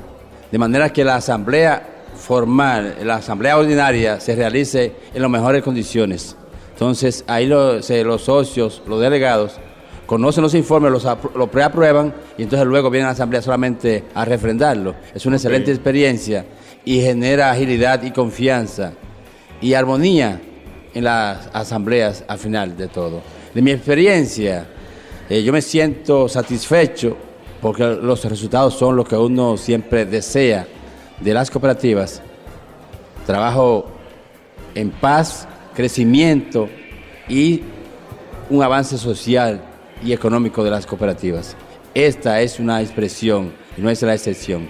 de 0.49 0.57
manera 0.57 0.93
que 0.93 1.03
la 1.03 1.15
asamblea 1.15 2.05
formal, 2.15 2.95
la 3.03 3.15
asamblea 3.15 3.57
ordinaria 3.57 4.21
se 4.21 4.37
realice 4.37 4.95
en 5.13 5.21
las 5.21 5.29
mejores 5.29 5.63
condiciones. 5.63 6.37
Entonces 6.71 7.25
ahí 7.27 7.45
los 7.45 8.21
socios, 8.21 8.81
los 8.87 9.01
delegados, 9.01 9.59
conocen 10.05 10.43
los 10.43 10.53
informes, 10.53 10.93
los, 10.93 11.05
los 11.35 11.49
preaprueban 11.49 12.13
y 12.37 12.43
entonces 12.43 12.65
luego 12.65 12.89
vienen 12.89 13.07
a 13.07 13.09
la 13.09 13.15
asamblea 13.15 13.41
solamente 13.41 14.05
a 14.13 14.23
refrendarlo. 14.23 14.95
Es 15.13 15.25
una 15.25 15.35
excelente 15.35 15.71
experiencia 15.71 16.45
y 16.85 17.01
genera 17.01 17.51
agilidad 17.51 18.01
y 18.03 18.11
confianza 18.11 18.93
y 19.61 19.73
armonía 19.73 20.41
en 20.93 21.03
las 21.03 21.49
asambleas 21.53 22.23
al 22.27 22.39
final 22.39 22.77
de 22.77 22.87
todo. 22.87 23.21
De 23.53 23.61
mi 23.61 23.71
experiencia, 23.71 24.67
eh, 25.29 25.43
yo 25.43 25.51
me 25.51 25.61
siento 25.61 26.27
satisfecho 26.27 27.17
porque 27.61 27.83
los 27.83 28.23
resultados 28.25 28.75
son 28.75 28.95
los 28.95 29.07
que 29.07 29.15
uno 29.15 29.57
siempre 29.57 30.05
desea 30.05 30.67
de 31.19 31.33
las 31.33 31.49
cooperativas. 31.49 32.21
Trabajo 33.25 33.87
en 34.75 34.91
paz, 34.91 35.47
crecimiento 35.73 36.69
y 37.27 37.61
un 38.49 38.63
avance 38.63 38.97
social 38.97 39.61
y 40.03 40.13
económico 40.13 40.63
de 40.63 40.71
las 40.71 40.85
cooperativas. 40.85 41.55
Esta 41.93 42.41
es 42.41 42.59
una 42.59 42.81
expresión 42.81 43.51
no 43.77 43.89
es 43.89 44.01
la 44.01 44.13
excepción. 44.13 44.69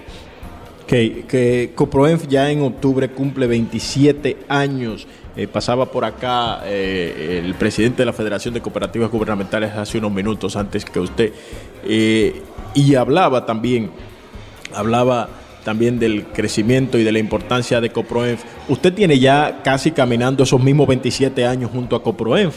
Que, 0.88 1.26
que 1.28 1.72
Coproenf 1.76 2.26
ya 2.28 2.50
en 2.50 2.62
octubre 2.62 3.08
cumple 3.10 3.46
27 3.46 4.38
años. 4.48 5.06
Eh, 5.38 5.46
pasaba 5.46 5.86
por 5.86 6.04
acá 6.04 6.62
eh, 6.64 7.40
el 7.44 7.54
presidente 7.54 7.98
de 7.98 8.06
la 8.06 8.12
Federación 8.12 8.54
de 8.54 8.60
Cooperativas 8.60 9.08
Gubernamentales 9.08 9.72
hace 9.72 9.98
unos 9.98 10.10
minutos 10.10 10.56
antes 10.56 10.84
que 10.84 10.98
usted 10.98 11.32
eh, 11.84 12.42
y 12.74 12.96
hablaba 12.96 13.46
también, 13.46 13.92
hablaba 14.74 15.28
también 15.62 16.00
del 16.00 16.24
crecimiento 16.24 16.98
y 16.98 17.04
de 17.04 17.12
la 17.12 17.20
importancia 17.20 17.80
de 17.80 17.90
Coproenf. 17.90 18.42
Usted 18.68 18.92
tiene 18.92 19.20
ya 19.20 19.60
casi 19.62 19.92
caminando 19.92 20.42
esos 20.42 20.60
mismos 20.60 20.88
27 20.88 21.46
años 21.46 21.70
junto 21.70 21.94
a 21.94 22.02
Coproenf. 22.02 22.56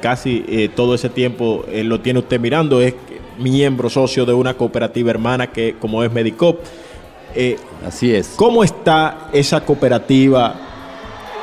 casi 0.00 0.70
todo 0.74 0.94
ese 0.94 1.10
tiempo 1.10 1.66
lo 1.70 2.00
tiene 2.00 2.20
usted 2.20 2.40
mirando. 2.40 2.80
Es 2.80 2.94
miembro 3.38 3.90
socio 3.90 4.24
de 4.24 4.32
una 4.32 4.54
cooperativa 4.54 5.10
hermana 5.10 5.48
que 5.48 5.74
como 5.78 6.02
es 6.02 6.10
Medicop. 6.10 6.60
Eh, 7.34 7.58
Así 7.86 8.14
es. 8.14 8.32
¿Cómo 8.36 8.64
está 8.64 9.28
esa 9.32 9.60
cooperativa 9.60 10.54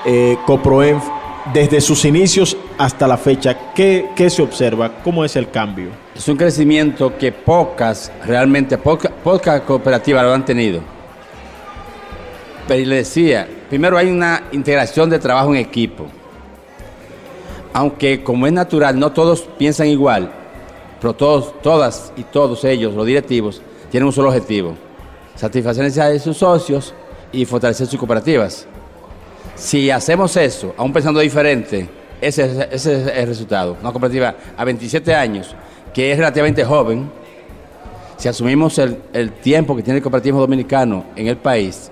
eh, 0.05 0.37
Coproenf 0.45 1.03
desde 1.53 1.79
sus 1.79 2.03
inicios 2.05 2.57
hasta 2.77 3.07
la 3.07 3.17
fecha? 3.17 3.73
¿Qué, 3.73 4.29
se 4.29 4.41
observa? 4.41 4.91
¿Cómo 5.03 5.23
es 5.23 5.35
el 5.35 5.49
cambio? 5.49 5.89
Es 6.13 6.27
un 6.27 6.37
crecimiento 6.37 7.17
que 7.17 7.31
pocas, 7.31 8.11
realmente 8.25 8.77
pocas 8.77 9.61
cooperativas 9.61 10.23
lo 10.23 10.33
han 10.33 10.45
tenido. 10.45 10.81
Pero 12.67 12.85
le 12.85 12.97
decía, 12.97 13.47
primero 13.69 13.97
hay 13.97 14.09
una 14.09 14.43
integración 14.51 15.09
de 15.09 15.19
trabajo 15.19 15.51
en 15.51 15.57
equipo. 15.57 16.07
Aunque 17.73 18.23
como 18.23 18.47
es 18.47 18.53
natural, 18.53 18.97
no 18.97 19.11
todos 19.11 19.41
piensan 19.57 19.87
igual, 19.87 20.31
pero 20.99 21.13
todos, 21.13 21.61
todas 21.61 22.11
y 22.15 22.23
todos 22.23 22.63
ellos, 22.63 22.93
los 22.93 23.05
directivos, 23.05 23.61
tienen 23.91 24.07
un 24.07 24.13
solo 24.13 24.29
objetivo, 24.29 24.75
satisfacer 25.35 25.83
necesidades 25.83 26.13
de 26.13 26.19
sus 26.19 26.37
socios 26.37 26.93
y 27.31 27.45
fortalecer 27.45 27.87
sus 27.87 27.99
cooperativas. 27.99 28.67
Si 29.55 29.89
hacemos 29.89 30.35
eso, 30.37 30.73
aún 30.77 30.91
pensando 30.91 31.19
diferente, 31.19 31.87
ese, 32.21 32.67
es 32.71 32.85
el 32.85 33.27
resultado. 33.27 33.77
Una 33.81 33.91
cooperativa 33.91 34.35
a 34.57 34.65
27 34.65 35.13
años, 35.13 35.55
que 35.93 36.11
es 36.11 36.17
relativamente 36.17 36.63
joven, 36.63 37.09
si 38.17 38.27
asumimos 38.27 38.77
el, 38.79 38.97
el 39.13 39.31
tiempo 39.33 39.75
que 39.75 39.83
tiene 39.83 39.97
el 39.97 40.03
cooperativismo 40.03 40.41
dominicano 40.41 41.05
en 41.15 41.27
el 41.27 41.37
país, 41.37 41.91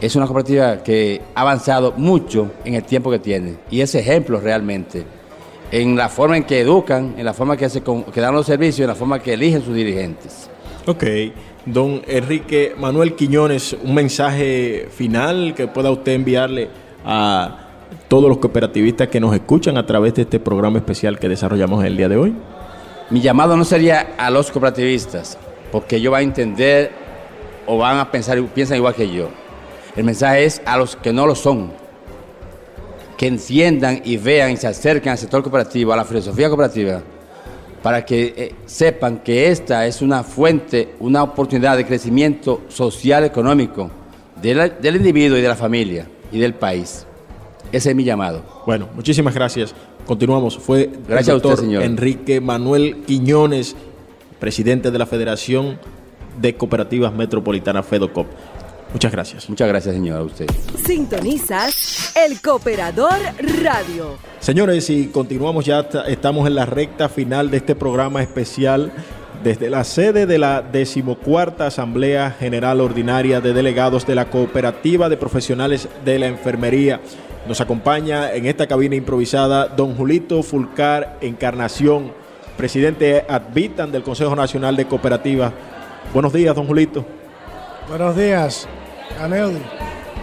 es 0.00 0.14
una 0.14 0.26
cooperativa 0.26 0.82
que 0.82 1.22
ha 1.34 1.40
avanzado 1.40 1.92
mucho 1.96 2.50
en 2.64 2.74
el 2.74 2.84
tiempo 2.84 3.10
que 3.10 3.18
tiene 3.18 3.56
y 3.70 3.80
es 3.80 3.94
ejemplo 3.94 4.38
realmente 4.40 5.06
en 5.72 5.96
la 5.96 6.08
forma 6.08 6.36
en 6.36 6.44
que 6.44 6.60
educan, 6.60 7.14
en 7.16 7.24
la 7.24 7.32
forma 7.32 7.56
que, 7.56 7.68
que 7.68 8.20
dan 8.20 8.34
los 8.34 8.46
servicios, 8.46 8.80
en 8.80 8.88
la 8.88 8.94
forma 8.94 9.20
que 9.20 9.34
eligen 9.34 9.62
sus 9.62 9.74
dirigentes. 9.74 10.48
Ok. 10.86 11.04
Don 11.66 12.00
Enrique 12.06 12.76
Manuel 12.78 13.16
Quiñones, 13.16 13.76
un 13.82 13.92
mensaje 13.92 14.88
final 14.92 15.52
que 15.56 15.66
pueda 15.66 15.90
usted 15.90 16.12
enviarle 16.12 16.68
a 17.04 17.58
todos 18.06 18.28
los 18.28 18.38
cooperativistas 18.38 19.08
que 19.08 19.18
nos 19.18 19.34
escuchan 19.34 19.76
a 19.76 19.84
través 19.84 20.14
de 20.14 20.22
este 20.22 20.38
programa 20.38 20.78
especial 20.78 21.18
que 21.18 21.28
desarrollamos 21.28 21.84
el 21.84 21.96
día 21.96 22.08
de 22.08 22.16
hoy. 22.16 22.36
Mi 23.10 23.20
llamado 23.20 23.56
no 23.56 23.64
sería 23.64 24.14
a 24.16 24.30
los 24.30 24.52
cooperativistas, 24.52 25.38
porque 25.72 25.96
ellos 25.96 26.12
van 26.12 26.20
a 26.20 26.24
entender 26.24 26.92
o 27.66 27.78
van 27.78 27.98
a 27.98 28.12
pensar, 28.12 28.40
piensan 28.54 28.76
igual 28.76 28.94
que 28.94 29.10
yo. 29.10 29.28
El 29.96 30.04
mensaje 30.04 30.44
es 30.44 30.62
a 30.66 30.76
los 30.76 30.94
que 30.94 31.12
no 31.12 31.26
lo 31.26 31.34
son, 31.34 31.72
que 33.16 33.26
enciendan 33.26 34.02
y 34.04 34.18
vean 34.18 34.52
y 34.52 34.56
se 34.56 34.68
acerquen 34.68 35.10
al 35.10 35.18
sector 35.18 35.42
cooperativo, 35.42 35.92
a 35.92 35.96
la 35.96 36.04
filosofía 36.04 36.48
cooperativa, 36.48 37.02
para 37.86 38.04
que 38.04 38.34
eh, 38.36 38.54
sepan 38.66 39.18
que 39.18 39.48
esta 39.48 39.86
es 39.86 40.02
una 40.02 40.24
fuente, 40.24 40.96
una 40.98 41.22
oportunidad 41.22 41.76
de 41.76 41.86
crecimiento 41.86 42.62
social, 42.66 43.22
económico, 43.22 43.88
del 44.42 44.96
individuo 44.96 45.38
y 45.38 45.40
de 45.40 45.46
la 45.46 45.54
familia 45.54 46.08
y 46.32 46.40
del 46.40 46.54
país. 46.54 47.06
Ese 47.70 47.90
es 47.90 47.94
mi 47.94 48.02
llamado. 48.02 48.42
Bueno, 48.66 48.88
muchísimas 48.96 49.32
gracias. 49.34 49.72
Continuamos. 50.04 50.58
Fue 50.58 50.90
gracias 51.06 51.36
el 51.36 51.40
doctor 51.40 51.60
señor. 51.60 51.84
Enrique 51.84 52.40
Manuel 52.40 53.04
Quiñones, 53.06 53.76
presidente 54.40 54.90
de 54.90 54.98
la 54.98 55.06
Federación 55.06 55.78
de 56.40 56.56
Cooperativas 56.56 57.14
Metropolitanas 57.14 57.86
FEDOCOP. 57.86 58.26
Muchas 58.96 59.12
gracias. 59.12 59.50
Muchas 59.50 59.68
gracias, 59.68 59.94
señor, 59.94 60.20
a 60.20 60.22
usted. 60.22 60.46
Sintonizas 60.82 62.14
el 62.16 62.40
Cooperador 62.40 63.18
Radio. 63.62 64.16
Señores, 64.40 64.88
y 64.88 65.08
continuamos 65.08 65.66
ya, 65.66 65.86
estamos 66.08 66.46
en 66.46 66.54
la 66.54 66.64
recta 66.64 67.10
final 67.10 67.50
de 67.50 67.58
este 67.58 67.74
programa 67.74 68.22
especial 68.22 68.90
desde 69.44 69.68
la 69.68 69.84
sede 69.84 70.24
de 70.24 70.38
la 70.38 70.62
decimocuarta 70.62 71.66
Asamblea 71.66 72.30
General 72.30 72.80
Ordinaria 72.80 73.42
de 73.42 73.52
Delegados 73.52 74.06
de 74.06 74.14
la 74.14 74.30
Cooperativa 74.30 75.10
de 75.10 75.18
Profesionales 75.18 75.90
de 76.06 76.18
la 76.18 76.28
Enfermería. 76.28 77.02
Nos 77.46 77.60
acompaña 77.60 78.32
en 78.32 78.46
esta 78.46 78.66
cabina 78.66 78.94
improvisada 78.94 79.68
don 79.68 79.94
Julito 79.94 80.42
Fulcar 80.42 81.18
Encarnación, 81.20 82.12
presidente 82.56 83.26
Advitan 83.28 83.92
del 83.92 84.02
Consejo 84.02 84.34
Nacional 84.34 84.74
de 84.74 84.86
Cooperativas. 84.86 85.52
Buenos 86.14 86.32
días, 86.32 86.56
don 86.56 86.66
Julito. 86.66 87.04
Buenos 87.88 88.16
días, 88.16 88.66
Aneudi. 89.20 89.58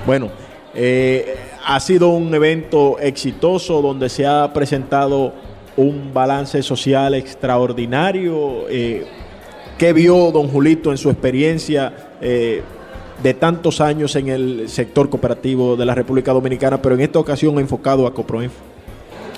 Bueno, 0.05 0.29
eh, 0.73 1.35
ha 1.65 1.79
sido 1.79 2.09
un 2.09 2.33
evento 2.33 2.99
exitoso 2.99 3.81
donde 3.81 4.09
se 4.09 4.25
ha 4.25 4.51
presentado 4.53 5.33
un 5.77 6.13
balance 6.13 6.61
social 6.61 7.13
extraordinario. 7.15 8.67
Eh, 8.69 9.05
¿Qué 9.77 9.93
vio 9.93 10.31
don 10.31 10.47
Julito 10.47 10.91
en 10.91 10.97
su 10.97 11.09
experiencia 11.09 12.11
eh, 12.21 12.61
de 13.21 13.33
tantos 13.33 13.81
años 13.81 14.15
en 14.15 14.27
el 14.29 14.69
sector 14.69 15.09
cooperativo 15.09 15.75
de 15.75 15.85
la 15.85 15.95
República 15.95 16.31
Dominicana, 16.31 16.81
pero 16.81 16.95
en 16.95 17.01
esta 17.01 17.19
ocasión 17.19 17.57
enfocado 17.59 18.05
a 18.05 18.13
Coproinf? 18.13 18.53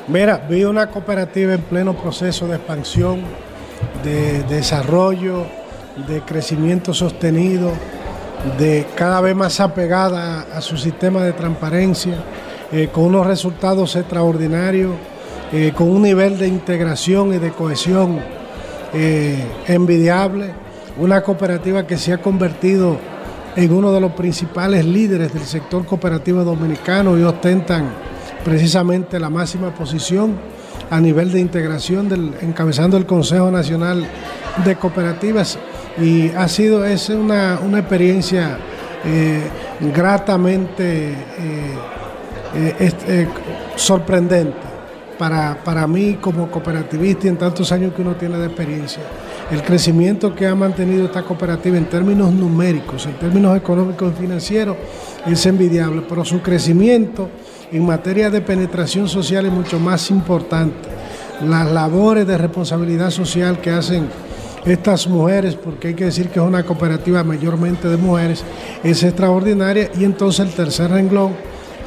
Mira, 0.07 0.45
vi 0.49 0.63
una 0.63 0.87
cooperativa 0.87 1.53
en 1.53 1.61
pleno 1.61 1.95
proceso 1.95 2.47
de 2.47 2.57
expansión, 2.57 3.21
de 4.03 4.43
desarrollo, 4.43 5.45
de 6.07 6.21
crecimiento 6.21 6.93
sostenido, 6.93 7.71
de 8.57 8.85
cada 8.95 9.21
vez 9.21 9.35
más 9.35 9.59
apegada 9.59 10.45
a 10.53 10.61
su 10.61 10.77
sistema 10.77 11.23
de 11.23 11.33
transparencia, 11.33 12.23
eh, 12.71 12.89
con 12.91 13.05
unos 13.05 13.27
resultados 13.27 13.95
extraordinarios 13.95 14.91
eh, 15.51 15.73
con 15.75 15.89
un 15.89 16.01
nivel 16.01 16.39
de 16.39 16.47
integración 16.47 17.33
y 17.33 17.37
de 17.37 17.51
cohesión 17.51 18.19
eh, 18.93 19.45
envidiable, 19.67 20.51
una 20.97 21.21
cooperativa 21.21 21.85
que 21.85 21.97
se 21.97 22.11
ha 22.11 22.17
convertido 22.17 22.97
en 23.55 23.71
uno 23.71 23.93
de 23.93 24.01
los 24.01 24.13
principales 24.13 24.83
líderes 24.83 25.33
del 25.33 25.43
sector 25.43 25.85
cooperativo 25.85 26.43
dominicano 26.43 27.17
y 27.17 27.23
ostentan 27.23 27.89
precisamente 28.43 29.19
la 29.19 29.29
máxima 29.29 29.73
posición 29.73 30.35
a 30.89 30.99
nivel 30.99 31.31
de 31.31 31.39
integración 31.39 32.33
encabezando 32.41 32.97
el 32.97 33.05
Consejo 33.05 33.51
Nacional 33.51 34.05
de 34.65 34.75
Cooperativas 34.75 35.59
y 35.97 36.29
ha 36.29 36.47
sido 36.47 36.85
es 36.85 37.09
una, 37.09 37.59
experiencia 37.77 38.57
eh, 39.05 39.41
gratamente 39.93 41.13
sorprendente 43.75 44.75
para, 45.17 45.57
para 45.63 45.87
mí 45.87 46.17
como 46.19 46.49
cooperativista 46.49 47.27
y 47.27 47.29
en 47.29 47.37
tantos 47.37 47.71
años 47.71 47.93
que 47.93 48.01
uno 48.01 48.15
tiene 48.15 48.37
de 48.37 48.47
experiencia, 48.47 49.01
el 49.51 49.61
crecimiento 49.63 50.35
que 50.35 50.47
ha 50.47 50.55
mantenido 50.55 51.05
esta 51.05 51.23
cooperativa 51.23 51.77
en 51.77 51.85
términos 51.85 52.31
numéricos, 52.33 53.05
en 53.05 53.13
términos 53.13 53.55
económicos 53.57 54.13
y 54.13 54.21
financieros, 54.21 54.75
es 55.25 55.45
envidiable, 55.45 56.03
pero 56.07 56.25
su 56.25 56.41
crecimiento 56.41 57.29
en 57.71 57.85
materia 57.85 58.29
de 58.29 58.41
penetración 58.41 59.07
social 59.07 59.45
es 59.45 59.51
mucho 59.51 59.79
más 59.79 60.09
importante. 60.11 60.89
Las 61.45 61.71
labores 61.71 62.25
de 62.25 62.37
responsabilidad 62.37 63.09
social 63.09 63.59
que 63.59 63.71
hacen 63.71 64.07
estas 64.65 65.07
mujeres, 65.07 65.55
porque 65.55 65.89
hay 65.89 65.93
que 65.93 66.05
decir 66.05 66.29
que 66.29 66.39
es 66.39 66.45
una 66.45 66.63
cooperativa 66.63 67.23
mayormente 67.23 67.87
de 67.87 67.97
mujeres, 67.97 68.43
es 68.83 69.03
extraordinaria. 69.03 69.91
Y 69.97 70.03
entonces 70.03 70.45
el 70.45 70.53
tercer 70.53 70.91
renglón, 70.91 71.33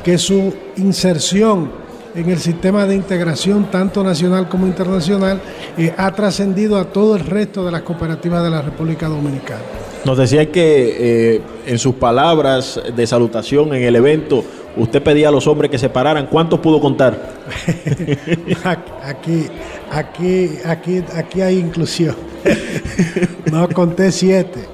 que 0.05 0.15
es 0.15 0.23
su 0.23 0.55
inserción 0.77 1.71
en 2.15 2.31
el 2.31 2.39
sistema 2.39 2.87
de 2.87 2.95
integración 2.95 3.71
tanto 3.71 4.03
nacional 4.03 4.49
como 4.49 4.67
internacional 4.67 5.41
eh, 5.77 5.93
ha 5.97 6.13
trascendido 6.13 6.79
a 6.79 6.87
todo 6.87 7.17
el 7.17 7.25
resto 7.25 7.65
de 7.65 7.71
las 7.71 7.83
cooperativas 7.83 8.43
de 8.43 8.51
la 8.51 8.63
República 8.63 9.09
Dominicana. 9.09 9.61
Nos 10.05 10.17
decía 10.17 10.51
que 10.51 11.35
eh, 11.37 11.41
en 11.67 11.79
sus 11.79 11.95
palabras 11.97 12.81
de 12.95 13.07
salutación 13.07 13.75
en 13.75 13.83
el 13.83 13.97
evento, 13.97 14.45
usted 14.77 15.03
pedía 15.03 15.29
a 15.29 15.31
los 15.31 15.47
hombres 15.47 15.71
que 15.71 15.79
se 15.79 15.89
pararan. 15.89 16.27
¿Cuántos 16.27 16.61
pudo 16.61 16.81
contar? 16.81 17.37
aquí, 19.03 19.47
aquí, 19.91 20.51
aquí, 20.65 21.05
aquí 21.15 21.41
hay 21.41 21.59
inclusión. 21.59 22.28
no 23.53 23.69
conté 23.69 24.13
siete, 24.13 24.67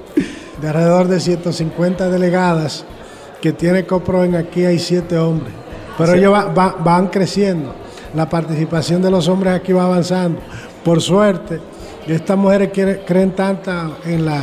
de 0.61 0.67
alrededor 0.67 1.07
de 1.07 1.19
150 1.19 2.09
delegadas 2.09 2.85
que 3.41 3.53
tiene 3.53 3.85
COPROEN, 3.85 4.35
aquí 4.35 4.65
hay 4.65 4.79
siete 4.79 5.17
hombres. 5.17 5.53
Pero 5.97 6.13
ellos 6.13 6.33
van 6.55 7.07
creciendo. 7.07 7.73
La 8.15 8.29
participación 8.29 9.01
de 9.01 9.11
los 9.11 9.27
hombres 9.27 9.53
aquí 9.53 9.73
va 9.73 9.85
avanzando. 9.85 10.39
Por 10.83 11.01
suerte, 11.01 11.59
estas 12.07 12.37
mujeres 12.37 12.71
creen 13.05 13.31
tanta 13.31 13.91
en, 14.05 14.25
la, 14.25 14.41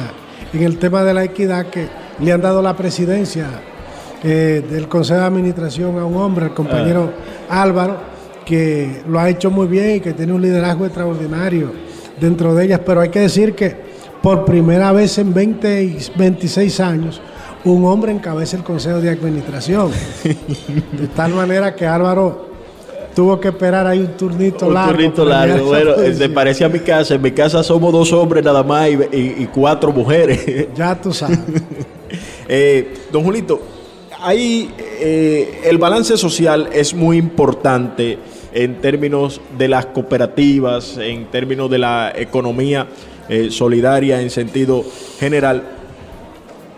en 0.52 0.62
el 0.62 0.78
tema 0.78 1.04
de 1.04 1.14
la 1.14 1.24
equidad 1.24 1.66
que 1.66 1.88
le 2.20 2.32
han 2.32 2.40
dado 2.40 2.62
la 2.62 2.76
presidencia 2.76 3.46
eh, 4.22 4.64
del 4.68 4.88
Consejo 4.88 5.20
de 5.20 5.26
Administración 5.26 5.98
a 5.98 6.04
un 6.04 6.16
hombre, 6.16 6.46
el 6.46 6.54
compañero 6.54 7.11
ah. 7.48 7.62
Álvaro, 7.62 7.96
que 8.44 9.02
lo 9.08 9.18
ha 9.18 9.28
hecho 9.28 9.50
muy 9.50 9.66
bien 9.66 9.96
y 9.96 10.00
que 10.00 10.12
tiene 10.12 10.32
un 10.32 10.42
liderazgo 10.42 10.85
extraordinario 10.87 11.72
dentro 12.20 12.55
de 12.55 12.64
ellas. 12.64 12.81
Pero 12.85 13.01
hay 13.01 13.11
que 13.11 13.20
decir 13.20 13.55
que 13.55 13.77
por 14.22 14.44
primera 14.44 14.92
vez 14.92 15.18
en 15.18 15.35
20, 15.35 15.98
26 16.16 16.81
años, 16.81 17.20
un 17.64 17.85
hombre 17.85 18.12
encabeza 18.12 18.57
el 18.57 18.64
Consejo 18.64 19.01
de 19.01 19.11
Administración. 19.11 19.90
De 20.22 21.07
tal 21.09 21.33
manera 21.35 21.75
que 21.75 21.87
Álvaro 21.87 22.53
tuvo 23.14 23.38
que 23.38 23.48
esperar 23.48 23.87
ahí 23.87 24.01
un 24.01 24.16
turnito 24.16 24.70
largo. 24.70 24.90
Un 24.90 24.96
turnito 24.96 25.25
largo, 25.25 25.66
bueno, 25.66 25.92
se 26.12 26.29
parece 26.29 26.64
a 26.64 26.68
mi 26.68 26.81
casa. 26.81 27.14
En 27.14 27.22
mi 27.22 27.33
casa 27.33 27.62
somos 27.62 27.92
dos 27.92 28.12
hombres 28.12 28.44
nada 28.44 28.62
más 28.62 28.88
y, 28.90 29.46
cuatro 29.53 29.92
mujeres. 29.92 30.68
Ya 30.75 31.01
tú 31.01 31.12
sabes. 31.12 31.38
Eh, 32.46 32.94
don 33.11 33.25
Julito, 33.25 33.62
ahí 34.20 34.70
eh, 34.79 35.62
el 35.64 35.79
balance 35.79 36.18
social 36.18 36.68
es 36.70 36.92
muy 36.92 37.16
importante 37.16 38.18
en 38.52 38.80
términos 38.80 39.40
de 39.56 39.68
las 39.68 39.86
cooperativas, 39.86 40.98
en 40.98 41.26
términos 41.26 41.70
de 41.70 41.78
la 41.78 42.12
economía 42.14 42.86
eh, 43.28 43.50
solidaria 43.50 44.20
en 44.20 44.30
sentido 44.30 44.84
general. 45.18 45.62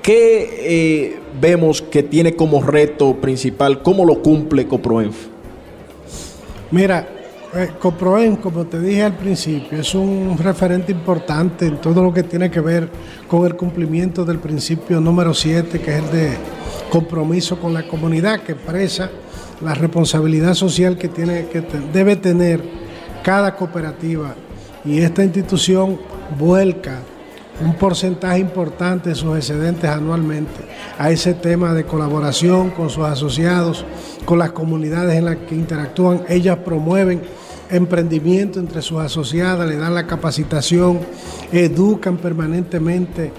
¿Qué 0.03 0.61
eh, 0.61 1.19
vemos 1.41 1.83
que 1.83 2.03
tiene 2.03 2.35
como 2.37 2.63
reto 2.63 3.17
principal? 3.17 3.83
¿Cómo 3.83 4.05
lo 4.05 4.23
cumple 4.23 4.67
Coproenf? 4.67 5.17
Mira, 6.71 7.09
eh, 7.55 7.71
Coproenf, 7.79 8.41
como 8.41 8.67
te 8.67 8.79
dije 8.79 9.03
al 9.03 9.17
principio, 9.17 9.81
es 9.81 9.95
un 9.95 10.37
referente 10.39 10.93
importante 10.93 11.67
en 11.67 11.79
todo 11.79 12.03
lo 12.03 12.13
que 12.13 12.23
tiene 12.23 12.51
que 12.51 12.61
ver 12.61 12.89
con 13.27 13.47
el 13.47 13.57
cumplimiento 13.57 14.25
del 14.25 14.39
principio 14.39 15.01
número 15.01 15.33
7, 15.33 15.81
que 15.81 15.91
es 15.91 16.05
el 16.05 16.11
de 16.11 16.37
compromiso 16.91 17.59
con 17.59 17.73
la 17.73 17.89
comunidad, 17.89 18.41
que 18.41 18.53
expresa 18.53 19.11
la 19.65 19.75
responsabilidad 19.75 20.55
social 20.55 20.97
que, 20.99 21.09
tiene, 21.09 21.47
que 21.47 21.63
debe 21.93 22.17
tener 22.17 22.63
cada 23.23 23.57
cooperativa. 23.57 24.35
Y 24.85 24.99
esta 24.99 25.25
institución 25.25 25.99
vuelca 26.39 27.01
un 27.61 27.75
porcentaje 27.75 28.39
importante 28.39 29.11
de 29.11 29.15
sus 29.15 29.37
excedentes 29.37 29.89
anualmente 29.89 30.61
a 30.99 31.11
ese 31.11 31.35
tema 31.35 31.73
de 31.73 31.85
colaboración 31.85 32.71
con 32.71 32.91
sus 32.91 33.05
asociados, 33.05 33.85
con 34.25 34.39
las 34.39 34.53
comunidades 34.53 35.17
en 35.17 35.25
las 35.25 35.37
que 35.37 35.55
interactúan. 35.55 36.25
Ellas 36.29 36.59
promueven 36.59 37.23
emprendimiento 37.71 38.61
entre 38.61 38.83
sus 38.83 38.99
asociadas, 38.99 39.69
le 39.69 39.77
dan 39.77 39.95
la 39.95 40.07
capacitación, 40.07 41.01
educan 41.53 42.19
permanentemente 42.19 43.33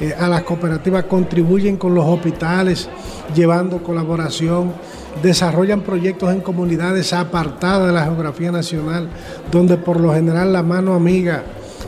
eh, 0.00 0.14
a 0.18 0.28
las 0.28 0.42
cooperativas, 0.42 1.04
contribuyen 1.04 1.76
con 1.76 1.94
los 1.94 2.04
hospitales, 2.04 2.88
llevando 3.34 3.82
colaboración, 3.82 4.72
desarrollan 5.20 5.82
proyectos 5.82 6.32
en 6.32 6.40
comunidades 6.40 7.12
apartadas 7.12 7.88
de 7.88 7.92
la 7.92 8.04
geografía 8.04 8.50
nacional, 8.50 9.08
donde 9.50 9.76
por 9.76 10.00
lo 10.00 10.14
general 10.14 10.52
la 10.52 10.62
mano 10.62 10.94
amiga 10.94 11.42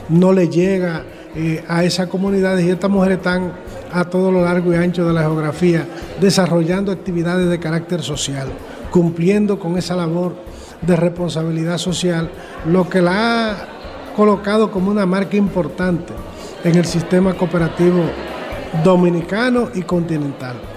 no 0.09 0.33
le 0.33 0.49
llega 0.49 1.03
eh, 1.35 1.65
a 1.69 1.85
esas 1.85 2.09
comunidades 2.09 2.65
y 2.65 2.71
estas 2.71 2.91
mujeres 2.91 3.19
están 3.19 3.53
a 3.93 4.05
todo 4.05 4.31
lo 4.31 4.45
largo 4.45 4.73
y 4.73 4.77
ancho 4.77 5.07
de 5.07 5.13
la 5.13 5.23
geografía 5.23 5.87
desarrollando 6.21 6.93
actividades 6.93 7.49
de 7.49 7.59
carácter 7.59 8.03
social, 8.03 8.49
cumpliendo 8.91 9.59
con 9.59 9.79
esa 9.79 9.97
labor 9.97 10.35
de 10.83 10.97
responsabilidad 10.97 11.79
social, 11.79 12.31
lo 12.67 12.89
que 12.89 13.01
la 13.01 13.51
ha 13.51 13.57
colocado 14.17 14.71
como 14.71 14.91
una 14.91 15.07
marca 15.07 15.37
importante 15.37 16.13
en 16.63 16.77
el 16.77 16.85
sistema 16.85 17.35
cooperativo 17.35 18.03
dominicano 18.83 19.69
y 19.75 19.83
continental. 19.83 20.74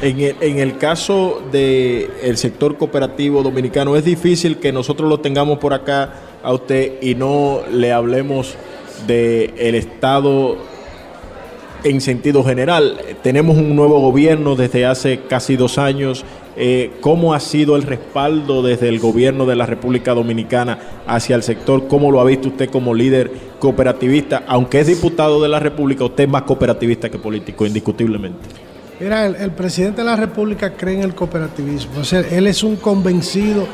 En 0.00 0.20
el, 0.20 0.36
en 0.40 0.58
el 0.60 0.78
caso 0.78 1.42
del 1.50 2.08
el 2.22 2.36
sector 2.36 2.76
cooperativo 2.76 3.42
dominicano, 3.42 3.96
es 3.96 4.04
difícil 4.04 4.58
que 4.58 4.72
nosotros 4.72 5.08
lo 5.08 5.18
tengamos 5.18 5.58
por 5.58 5.74
acá 5.74 6.14
a 6.42 6.52
usted 6.52 7.02
y 7.02 7.16
no 7.16 7.62
le 7.72 7.92
hablemos 7.92 8.54
del 9.08 9.52
el 9.56 9.74
Estado 9.74 10.56
en 11.82 12.00
sentido 12.00 12.44
general. 12.44 12.96
Tenemos 13.22 13.56
un 13.56 13.74
nuevo 13.74 14.00
gobierno 14.00 14.54
desde 14.54 14.86
hace 14.86 15.20
casi 15.28 15.56
dos 15.56 15.78
años. 15.78 16.24
Eh, 16.56 16.92
¿Cómo 17.00 17.34
ha 17.34 17.40
sido 17.40 17.74
el 17.76 17.82
respaldo 17.82 18.62
desde 18.62 18.88
el 18.88 19.00
gobierno 19.00 19.46
de 19.46 19.56
la 19.56 19.66
República 19.66 20.14
Dominicana 20.14 20.78
hacia 21.06 21.34
el 21.34 21.42
sector? 21.42 21.88
¿Cómo 21.88 22.10
lo 22.10 22.20
ha 22.20 22.24
visto 22.24 22.48
usted 22.48 22.70
como 22.70 22.94
líder 22.94 23.30
cooperativista? 23.58 24.44
Aunque 24.46 24.80
es 24.80 24.86
diputado 24.86 25.42
de 25.42 25.48
la 25.48 25.60
República, 25.60 26.04
usted 26.04 26.24
es 26.24 26.30
más 26.30 26.42
cooperativista 26.42 27.08
que 27.10 27.18
político, 27.18 27.66
indiscutiblemente. 27.66 28.67
Mira, 29.00 29.26
el, 29.26 29.52
presidente 29.52 30.00
de 30.00 30.06
la 30.06 30.16
República 30.16 30.72
cree 30.72 30.96
en 30.96 31.02
el 31.02 31.14
cooperativismo. 31.14 32.00
O 32.00 32.04
sea, 32.04 32.20
él 32.20 32.48
es 32.48 32.64
un 32.64 32.74
convencido 32.76 33.64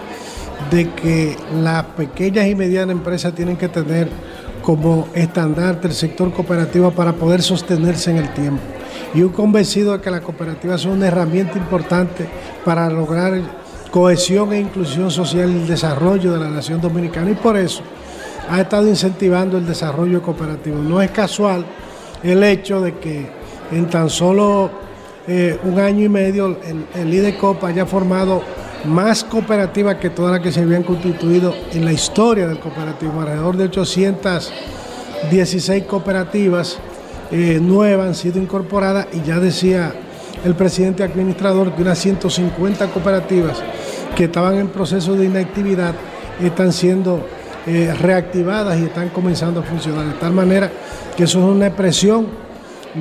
de 0.71 0.91
que 0.91 1.35
las 1.63 1.83
pequeñas 1.85 2.47
y 2.47 2.55
medianas 2.55 2.95
empresas 2.95 3.35
tienen 3.35 3.57
que 3.57 3.69
tener 3.69 4.09
como 4.61 5.09
estandarte 5.15 5.89
el 5.89 5.95
sector 5.95 6.31
cooperativo 6.31 6.91
para 6.91 7.15
poder 7.15 7.41
sostenerse 7.41 8.11
en 8.11 8.19
el 8.19 8.35
tiempo. 8.35 8.63
Y 9.15 9.23
un 9.23 9.31
convencido 9.31 9.93
de 9.93 10.03
que 10.03 10.11
las 10.11 10.21
cooperativas 10.21 10.83
son 10.83 10.93
una 10.93 11.09
herramienta 11.09 11.57
importante 11.57 12.29
para 12.63 12.91
lograr 12.91 13.41
cohesión 13.91 14.53
e 14.53 14.61
inclusión 14.61 15.11
social 15.11 15.51
y 15.51 15.55
el 15.55 15.67
desarrollo 15.67 16.35
de 16.35 16.41
la 16.41 16.51
nación 16.51 16.83
dominicana. 16.83 17.31
Y 17.31 17.35
por 17.35 17.57
eso 17.57 17.83
ha 18.51 18.61
estado 18.61 18.87
incentivando 18.87 19.57
el 19.57 19.67
desarrollo 19.67 20.21
cooperativo. 20.21 20.79
No 20.83 21.01
es 21.01 21.11
casual 21.13 21.65
el 22.23 22.43
hecho 22.45 22.83
de 22.83 22.99
que 22.99 23.27
en 23.71 23.89
tan 23.89 24.11
solo 24.11 24.84
eh, 25.27 25.59
un 25.65 25.79
año 25.79 26.05
y 26.05 26.09
medio 26.09 26.47
el, 26.47 26.87
el 26.95 27.15
IDECOP 27.15 27.63
haya 27.65 27.87
formado 27.87 28.43
más 28.85 29.25
cooperativas 29.25 29.97
que 29.97 30.11
todas 30.11 30.33
las 30.33 30.41
que 30.41 30.53
se 30.53 30.61
habían 30.61 30.83
constituido 30.83 31.55
en 31.73 31.85
la 31.85 31.93
historia 31.93 32.47
del 32.47 32.59
cooperativismo, 32.59 33.23
alrededor 33.23 33.57
de 33.57 33.65
816 33.65 35.85
cooperativas 35.85 36.79
eh, 37.31 37.59
nuevas 37.61 38.09
han 38.09 38.15
sido 38.15 38.41
incorporadas 38.41 39.07
y 39.13 39.23
ya 39.23 39.41
decía 39.41 39.93
el 40.45 40.55
presidente 40.55 41.03
administrador 41.03 41.73
que 41.73 41.83
unas 41.83 41.99
150 41.99 42.89
cooperativas 42.89 43.63
que 44.15 44.25
estaban 44.25 44.57
en 44.57 44.69
proceso 44.69 45.15
de 45.15 45.25
inactividad 45.25 45.95
están 46.43 46.73
siendo 46.73 47.27
eh, 47.67 47.95
reactivadas 47.99 48.79
y 48.79 48.85
están 48.85 49.09
comenzando 49.09 49.61
a 49.61 49.63
funcionar, 49.63 50.07
de 50.07 50.13
tal 50.15 50.33
manera 50.33 50.71
que 51.17 51.25
eso 51.25 51.39
es 51.39 51.45
una 51.45 51.69
expresión 51.69 52.44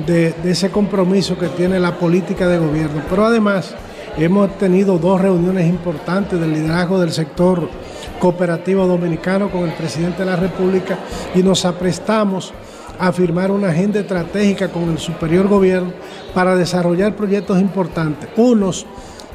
de, 0.06 0.34
ese 0.44 0.70
compromiso 0.70 1.38
que 1.38 1.48
tiene 1.48 1.78
la 1.80 1.98
política 1.98 2.48
de 2.48 2.58
gobierno. 2.58 3.02
Pero 3.08 3.26
además, 3.26 3.74
Hemos 4.16 4.56
tenido 4.58 4.96
dos 4.96 5.20
reuniones 5.20 5.68
importantes 5.68 6.38
del 6.38 6.52
liderazgo 6.52 7.00
del 7.00 7.10
sector 7.10 7.68
cooperativo 8.20 8.86
dominicano 8.86 9.50
con 9.50 9.64
el 9.64 9.72
presidente 9.72 10.20
de 10.20 10.26
la 10.26 10.36
República 10.36 11.00
y 11.34 11.42
nos 11.42 11.64
aprestamos 11.64 12.52
a 12.96 13.10
firmar 13.10 13.50
una 13.50 13.70
agenda 13.70 13.98
estratégica 13.98 14.68
con 14.68 14.88
el 14.90 14.98
superior 14.98 15.48
gobierno 15.48 15.92
para 16.32 16.54
desarrollar 16.54 17.16
proyectos 17.16 17.60
importantes, 17.60 18.28
unos 18.36 18.86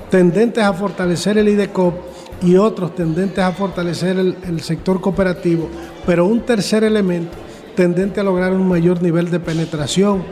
tendentes 0.10 0.64
a 0.64 0.72
fortalecer 0.72 1.38
el 1.38 1.50
IDECOP 1.50 1.96
y 2.44 2.56
otros 2.56 2.96
tendentes 2.96 3.44
a 3.44 3.52
fortalecer 3.52 4.18
el 4.18 4.62
sector 4.62 5.02
cooperativo, 5.02 5.68
pero 6.06 6.26
un 6.26 6.40
tercer 6.46 6.86
elemento 6.86 7.49
tendente 7.76 8.20
a 8.20 8.24
lograr 8.24 8.54
un 8.54 8.68
mayor 8.68 9.02
nivel 9.02 9.30
de 9.30 9.40
penetración 9.40 10.24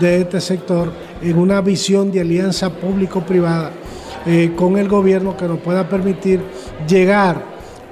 de 0.00 0.20
este 0.20 0.40
sector 0.40 0.92
en 1.22 1.38
una 1.38 1.60
visión 1.60 2.10
de 2.12 2.20
alianza 2.20 2.70
público-privada 2.70 3.70
eh, 4.26 4.52
con 4.56 4.78
el 4.78 4.88
gobierno 4.88 5.36
que 5.36 5.48
nos 5.48 5.58
pueda 5.58 5.88
permitir 5.88 6.40
llegar 6.88 7.42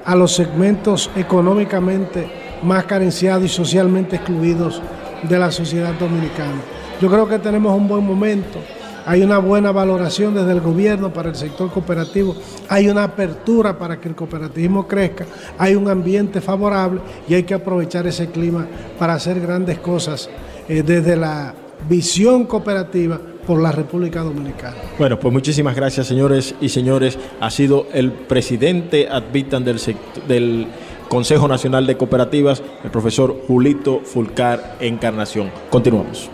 a 0.04 0.14
los 0.14 0.32
segmentos 0.34 1.10
económicamente 1.16 2.30
más 2.62 2.84
carenciados 2.84 3.44
y 3.44 3.48
socialmente 3.48 4.16
excluidos 4.16 4.80
de 5.28 5.38
la 5.38 5.50
sociedad 5.50 5.92
dominicana. 5.94 6.60
Yo 7.00 7.08
creo 7.08 7.28
que 7.28 7.38
tenemos 7.38 7.76
un 7.76 7.88
buen 7.88 8.04
momento, 8.04 8.58
hay 9.06 9.22
una 9.22 9.38
buena 9.38 9.72
valoración 9.72 10.34
desde 10.34 10.52
el 10.52 10.60
gobierno 10.60 11.12
para 11.12 11.30
el 11.30 11.36
sector 11.36 11.70
cooperativo, 11.70 12.34
hay 12.68 12.88
una 12.88 13.04
apertura 13.04 13.78
para 13.78 14.00
que 14.00 14.08
el 14.08 14.14
cooperativismo 14.14 14.86
crezca, 14.86 15.26
hay 15.58 15.74
un 15.74 15.88
ambiente 15.88 16.40
favorable 16.40 17.00
y 17.28 17.34
hay 17.34 17.42
que 17.44 17.54
aprovechar 17.54 18.06
ese 18.06 18.30
clima 18.30 18.66
para 18.98 19.14
hacer 19.14 19.40
grandes 19.40 19.78
cosas 19.78 20.28
eh, 20.68 20.82
desde 20.82 21.16
la 21.16 21.54
visión 21.88 22.44
cooperativa 22.44 23.20
por 23.46 23.60
la 23.60 23.72
República 23.72 24.22
Dominicana. 24.22 24.76
Bueno, 24.98 25.18
pues 25.18 25.32
muchísimas 25.32 25.74
gracias, 25.74 26.06
señores 26.06 26.54
y 26.60 26.68
señores. 26.68 27.18
Ha 27.40 27.50
sido 27.50 27.86
el 27.92 28.12
presidente 28.12 29.08
advitan 29.08 29.64
del, 29.64 29.80
del 30.28 30.68
Consejo 31.08 31.48
Nacional 31.48 31.86
de 31.86 31.96
Cooperativas, 31.96 32.62
el 32.84 32.90
profesor 32.90 33.36
Julito 33.48 34.00
Fulcar 34.04 34.76
Encarnación. 34.80 35.50
Continuamos. 35.70 36.30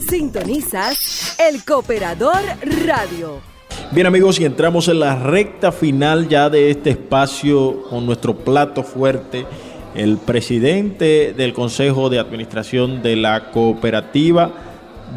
Sintonizas 0.00 1.36
el 1.38 1.64
Cooperador 1.64 2.40
Radio. 2.86 3.40
Bien 3.90 4.06
amigos, 4.06 4.38
y 4.38 4.44
entramos 4.44 4.88
en 4.88 5.00
la 5.00 5.16
recta 5.16 5.72
final 5.72 6.28
ya 6.28 6.48
de 6.50 6.70
este 6.70 6.90
espacio 6.90 7.82
con 7.88 8.06
nuestro 8.06 8.36
plato 8.36 8.82
fuerte. 8.82 9.46
El 9.94 10.18
presidente 10.18 11.34
del 11.36 11.52
Consejo 11.52 12.10
de 12.10 12.18
Administración 12.18 13.02
de 13.02 13.16
la 13.16 13.50
Cooperativa 13.50 14.52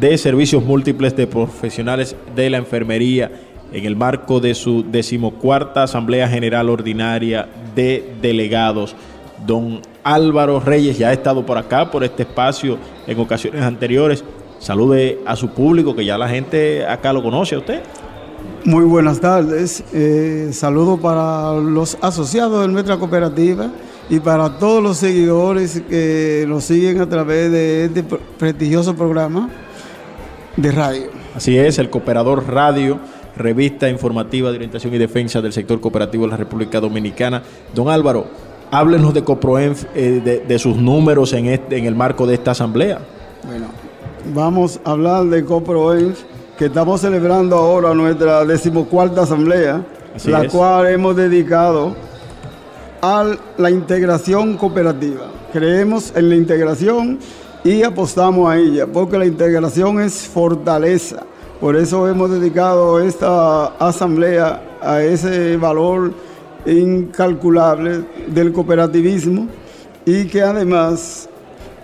de 0.00 0.16
servicios 0.18 0.64
múltiples 0.64 1.14
de 1.14 1.26
profesionales 1.26 2.16
de 2.34 2.50
la 2.50 2.58
enfermería 2.58 3.30
en 3.72 3.84
el 3.84 3.94
marco 3.94 4.40
de 4.40 4.54
su 4.54 4.82
decimocuarta 4.82 5.84
Asamblea 5.84 6.28
General 6.28 6.68
Ordinaria 6.68 7.48
de 7.74 8.14
Delegados. 8.20 8.96
Don 9.46 9.80
Álvaro 10.02 10.60
Reyes 10.60 10.98
ya 10.98 11.08
ha 11.08 11.12
estado 11.12 11.44
por 11.44 11.58
acá, 11.58 11.90
por 11.90 12.04
este 12.04 12.22
espacio, 12.22 12.78
en 13.06 13.18
ocasiones 13.18 13.62
anteriores. 13.62 14.24
Salude 14.62 15.18
a 15.26 15.34
su 15.34 15.48
público, 15.48 15.96
que 15.96 16.04
ya 16.04 16.16
la 16.16 16.28
gente 16.28 16.86
acá 16.86 17.12
lo 17.12 17.20
conoce 17.20 17.56
a 17.56 17.58
usted. 17.58 17.82
Muy 18.64 18.84
buenas 18.84 19.20
tardes. 19.20 19.82
Eh, 19.92 20.50
saludo 20.52 20.98
para 20.98 21.54
los 21.54 21.98
asociados 22.00 22.64
de 22.64 22.72
nuestra 22.72 22.96
cooperativa 22.96 23.72
y 24.08 24.20
para 24.20 24.60
todos 24.60 24.80
los 24.80 24.98
seguidores 24.98 25.82
que 25.88 26.44
nos 26.46 26.62
siguen 26.62 27.00
a 27.00 27.08
través 27.08 27.50
de 27.50 27.86
este 27.86 28.04
prestigioso 28.04 28.94
programa 28.94 29.50
de 30.56 30.70
radio. 30.70 31.06
Así 31.34 31.58
es, 31.58 31.80
el 31.80 31.90
Cooperador 31.90 32.46
Radio, 32.46 33.00
revista 33.36 33.88
informativa 33.88 34.50
de 34.50 34.58
orientación 34.58 34.94
y 34.94 34.98
defensa 34.98 35.40
del 35.40 35.52
sector 35.52 35.80
cooperativo 35.80 36.26
de 36.26 36.30
la 36.30 36.36
República 36.36 36.78
Dominicana. 36.78 37.42
Don 37.74 37.88
Álvaro, 37.88 38.26
háblenos 38.70 39.12
de 39.12 39.24
Coproenf, 39.24 39.86
eh, 39.96 40.22
de, 40.24 40.38
de, 40.38 40.58
sus 40.60 40.76
números 40.76 41.32
en, 41.32 41.46
este, 41.46 41.78
en 41.78 41.86
el 41.86 41.96
marco 41.96 42.28
de 42.28 42.34
esta 42.34 42.52
asamblea. 42.52 43.00
Bueno, 43.44 43.66
vamos 44.34 44.80
a 44.84 44.92
hablar 44.92 45.24
de 45.26 45.44
Coproenf, 45.44 46.20
que 46.58 46.66
estamos 46.66 47.00
celebrando 47.00 47.56
ahora 47.56 47.94
nuestra 47.94 48.44
decimocuarta 48.44 49.22
asamblea, 49.22 49.84
Así 50.14 50.30
la 50.30 50.44
es. 50.44 50.52
cual 50.52 50.86
hemos 50.86 51.16
dedicado 51.16 51.94
a 53.00 53.34
la 53.58 53.70
integración 53.70 54.56
cooperativa. 54.56 55.30
Creemos 55.52 56.12
en 56.14 56.28
la 56.28 56.36
integración 56.36 57.18
y 57.64 57.82
apostamos 57.82 58.50
a 58.50 58.58
ella, 58.58 58.86
porque 58.86 59.18
la 59.18 59.26
integración 59.26 60.00
es 60.00 60.26
fortaleza. 60.28 61.24
Por 61.60 61.76
eso 61.76 62.08
hemos 62.08 62.30
dedicado 62.30 63.00
esta 63.00 63.66
asamblea 63.78 64.62
a 64.80 65.02
ese 65.02 65.56
valor 65.56 66.12
incalculable 66.66 68.04
del 68.28 68.52
cooperativismo 68.52 69.46
y 70.04 70.24
que 70.26 70.42
además 70.42 71.28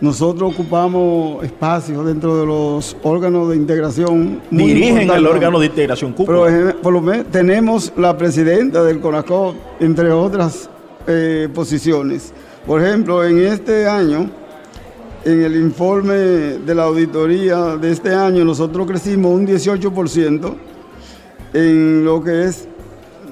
nosotros 0.00 0.52
ocupamos 0.52 1.44
espacios 1.44 2.06
dentro 2.06 2.38
de 2.38 2.46
los 2.46 2.96
órganos 3.02 3.50
de 3.50 3.56
integración. 3.56 4.40
Muy 4.50 4.74
Dirigen 4.74 5.10
el 5.10 5.26
órgano 5.26 5.58
de 5.58 5.66
integración 5.66 6.12
CUPA. 6.12 6.32
Pero 6.32 6.80
por 6.80 6.92
lo 6.92 7.00
menos 7.00 7.26
tenemos 7.26 7.92
la 7.96 8.16
presidenta 8.16 8.82
del 8.84 9.00
CONACOP, 9.00 9.56
entre 9.80 10.12
otras 10.12 10.70
eh, 11.06 11.48
posiciones. 11.52 12.32
Por 12.66 12.82
ejemplo, 12.82 13.24
en 13.24 13.38
este 13.38 13.88
año 13.88 14.30
en 15.24 15.42
el 15.42 15.56
informe 15.56 16.14
de 16.14 16.74
la 16.74 16.84
auditoría 16.84 17.76
de 17.76 17.90
este 17.90 18.14
año 18.14 18.44
nosotros 18.44 18.86
crecimos 18.86 19.34
un 19.34 19.46
18% 19.46 20.54
en 21.54 22.04
lo 22.04 22.22
que 22.22 22.44
es 22.44 22.68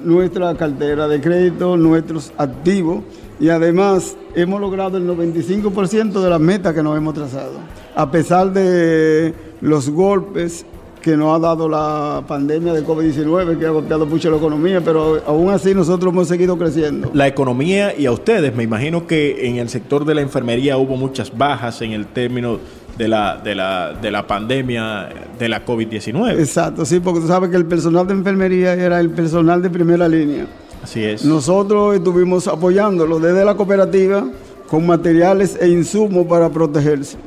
nuestra 0.03 0.53
cartera 0.55 1.07
de 1.07 1.21
crédito, 1.21 1.77
nuestros 1.77 2.33
activos 2.37 3.03
y 3.39 3.49
además 3.49 4.15
hemos 4.35 4.59
logrado 4.59 4.97
el 4.97 5.07
95% 5.07 6.21
de 6.21 6.29
las 6.29 6.39
metas 6.39 6.73
que 6.73 6.83
nos 6.83 6.97
hemos 6.97 7.13
trazado, 7.13 7.53
a 7.95 8.09
pesar 8.09 8.51
de 8.51 9.33
los 9.61 9.89
golpes 9.89 10.65
que 11.01 11.15
nos 11.15 11.35
ha 11.35 11.39
dado 11.39 11.69
la 11.69 12.23
pandemia 12.27 12.73
de 12.73 12.83
COVID-19, 12.83 13.57
que 13.57 13.65
ha 13.65 13.69
golpeado 13.69 14.05
mucho 14.05 14.29
la 14.29 14.37
economía, 14.37 14.81
pero 14.81 15.21
aún 15.25 15.49
así 15.51 15.73
nosotros 15.73 16.11
hemos 16.11 16.27
seguido 16.27 16.57
creciendo. 16.57 17.11
La 17.13 17.27
economía 17.27 17.97
y 17.97 18.05
a 18.07 18.11
ustedes, 18.11 18.53
me 18.55 18.63
imagino 18.63 19.07
que 19.07 19.47
en 19.47 19.55
el 19.57 19.69
sector 19.69 20.03
de 20.03 20.15
la 20.15 20.21
enfermería 20.21 20.77
hubo 20.77 20.97
muchas 20.97 21.35
bajas 21.37 21.81
en 21.81 21.93
el 21.93 22.07
término 22.07 22.59
de 22.97 23.07
la, 23.07 23.37
de 23.37 23.55
la, 23.55 23.93
de 23.93 24.11
la 24.11 24.27
pandemia 24.27 25.09
de 25.39 25.47
la 25.47 25.65
COVID-19. 25.65 26.39
Exacto, 26.39 26.83
sí, 26.83 26.99
porque 26.99 27.21
tú 27.21 27.27
sabes 27.27 27.51
que 27.51 27.57
el 27.57 27.65
personal 27.65 28.07
de 28.07 28.13
enfermería 28.13 28.73
era 28.73 28.99
el 28.99 29.11
personal 29.11 29.61
de 29.61 29.69
primera 29.69 30.09
línea. 30.09 30.47
Así 30.83 31.03
es. 31.03 31.25
Nosotros 31.25 31.95
estuvimos 31.95 32.47
apoyándolo 32.47 33.19
desde 33.19 33.43
la 33.43 33.55
cooperativa 33.55 34.27
con 34.69 34.85
materiales 34.85 35.57
e 35.59 35.67
insumos 35.67 36.25
para 36.27 36.49
protegerse. 36.49 37.17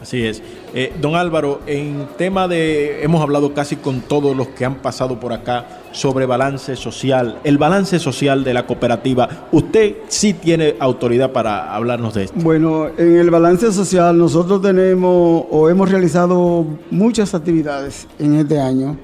Así 0.00 0.26
es. 0.26 0.42
Eh, 0.72 0.92
don 1.00 1.14
Álvaro, 1.14 1.60
en 1.66 2.06
tema 2.16 2.48
de, 2.48 3.02
hemos 3.02 3.20
hablado 3.20 3.52
casi 3.52 3.76
con 3.76 4.00
todos 4.00 4.34
los 4.34 4.48
que 4.48 4.64
han 4.64 4.76
pasado 4.76 5.20
por 5.20 5.32
acá 5.32 5.66
sobre 5.92 6.24
balance 6.24 6.76
social, 6.76 7.38
el 7.44 7.58
balance 7.58 7.98
social 7.98 8.44
de 8.44 8.54
la 8.54 8.66
cooperativa, 8.66 9.48
¿usted 9.52 9.96
sí 10.08 10.32
tiene 10.32 10.76
autoridad 10.78 11.32
para 11.32 11.74
hablarnos 11.74 12.14
de 12.14 12.24
esto? 12.24 12.38
Bueno, 12.40 12.86
en 12.96 13.16
el 13.16 13.30
balance 13.30 13.72
social 13.72 14.16
nosotros 14.16 14.62
tenemos 14.62 15.44
o 15.50 15.68
hemos 15.68 15.90
realizado 15.90 16.64
muchas 16.90 17.34
actividades 17.34 18.06
en 18.18 18.36
este 18.36 18.60
año 18.60 18.96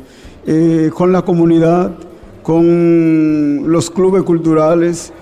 eh, 0.46 0.90
con 0.94 1.12
la 1.12 1.22
comunidad, 1.22 1.90
con 2.46 3.64
los 3.66 3.90
clubes 3.90 4.22
culturales, 4.22 5.12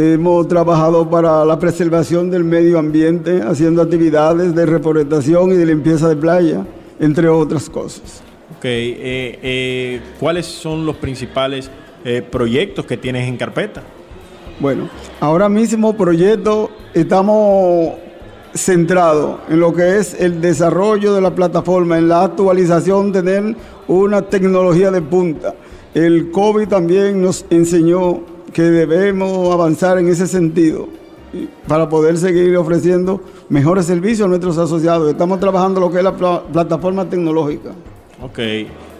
Hemos 0.00 0.46
trabajado 0.46 1.10
para 1.10 1.44
la 1.44 1.58
preservación 1.58 2.30
del 2.30 2.44
medio 2.44 2.78
ambiente, 2.78 3.42
haciendo 3.42 3.82
actividades 3.82 4.54
de 4.54 4.64
reforestación 4.64 5.50
y 5.50 5.54
de 5.54 5.66
limpieza 5.66 6.08
de 6.08 6.14
playa, 6.14 6.64
entre 7.00 7.28
otras 7.28 7.68
cosas. 7.68 8.22
Ok, 8.56 8.64
eh, 8.64 9.38
eh, 9.42 10.00
¿cuáles 10.20 10.46
son 10.46 10.86
los 10.86 10.94
principales 10.98 11.68
eh, 12.04 12.22
proyectos 12.22 12.86
que 12.86 12.96
tienes 12.96 13.26
en 13.26 13.36
carpeta? 13.36 13.82
Bueno, 14.60 14.88
ahora 15.18 15.48
mismo 15.48 15.96
proyecto 15.96 16.70
estamos 16.94 17.94
centrados 18.54 19.40
en 19.48 19.58
lo 19.58 19.72
que 19.72 19.96
es 19.96 20.14
el 20.20 20.40
desarrollo 20.40 21.12
de 21.12 21.22
la 21.22 21.34
plataforma, 21.34 21.98
en 21.98 22.08
la 22.08 22.22
actualización, 22.22 23.10
tener 23.10 23.56
una 23.88 24.22
tecnología 24.22 24.92
de 24.92 25.02
punta. 25.02 25.56
El 25.98 26.30
COVID 26.30 26.68
también 26.68 27.20
nos 27.20 27.44
enseñó 27.50 28.20
que 28.52 28.62
debemos 28.62 29.52
avanzar 29.52 29.98
en 29.98 30.06
ese 30.06 30.28
sentido 30.28 30.86
para 31.66 31.88
poder 31.88 32.16
seguir 32.18 32.56
ofreciendo 32.56 33.20
mejores 33.48 33.86
servicios 33.86 34.26
a 34.26 34.28
nuestros 34.28 34.56
asociados. 34.58 35.10
Estamos 35.10 35.40
trabajando 35.40 35.80
lo 35.80 35.90
que 35.90 35.98
es 35.98 36.04
la 36.04 36.14
plataforma 36.16 37.04
tecnológica. 37.10 37.70
Ok, 38.22 38.38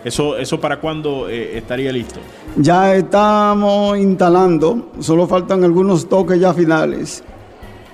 ¿eso, 0.05 0.37
eso 0.37 0.59
para 0.59 0.81
cuándo 0.81 1.29
eh, 1.29 1.57
estaría 1.57 1.93
listo? 1.93 2.19
Ya 2.57 2.97
estamos 2.97 3.97
instalando, 3.97 4.89
solo 4.99 5.29
faltan 5.29 5.63
algunos 5.63 6.09
toques 6.09 6.41
ya 6.41 6.53
finales, 6.53 7.23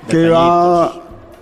que 0.09 0.31
va, 0.31 0.95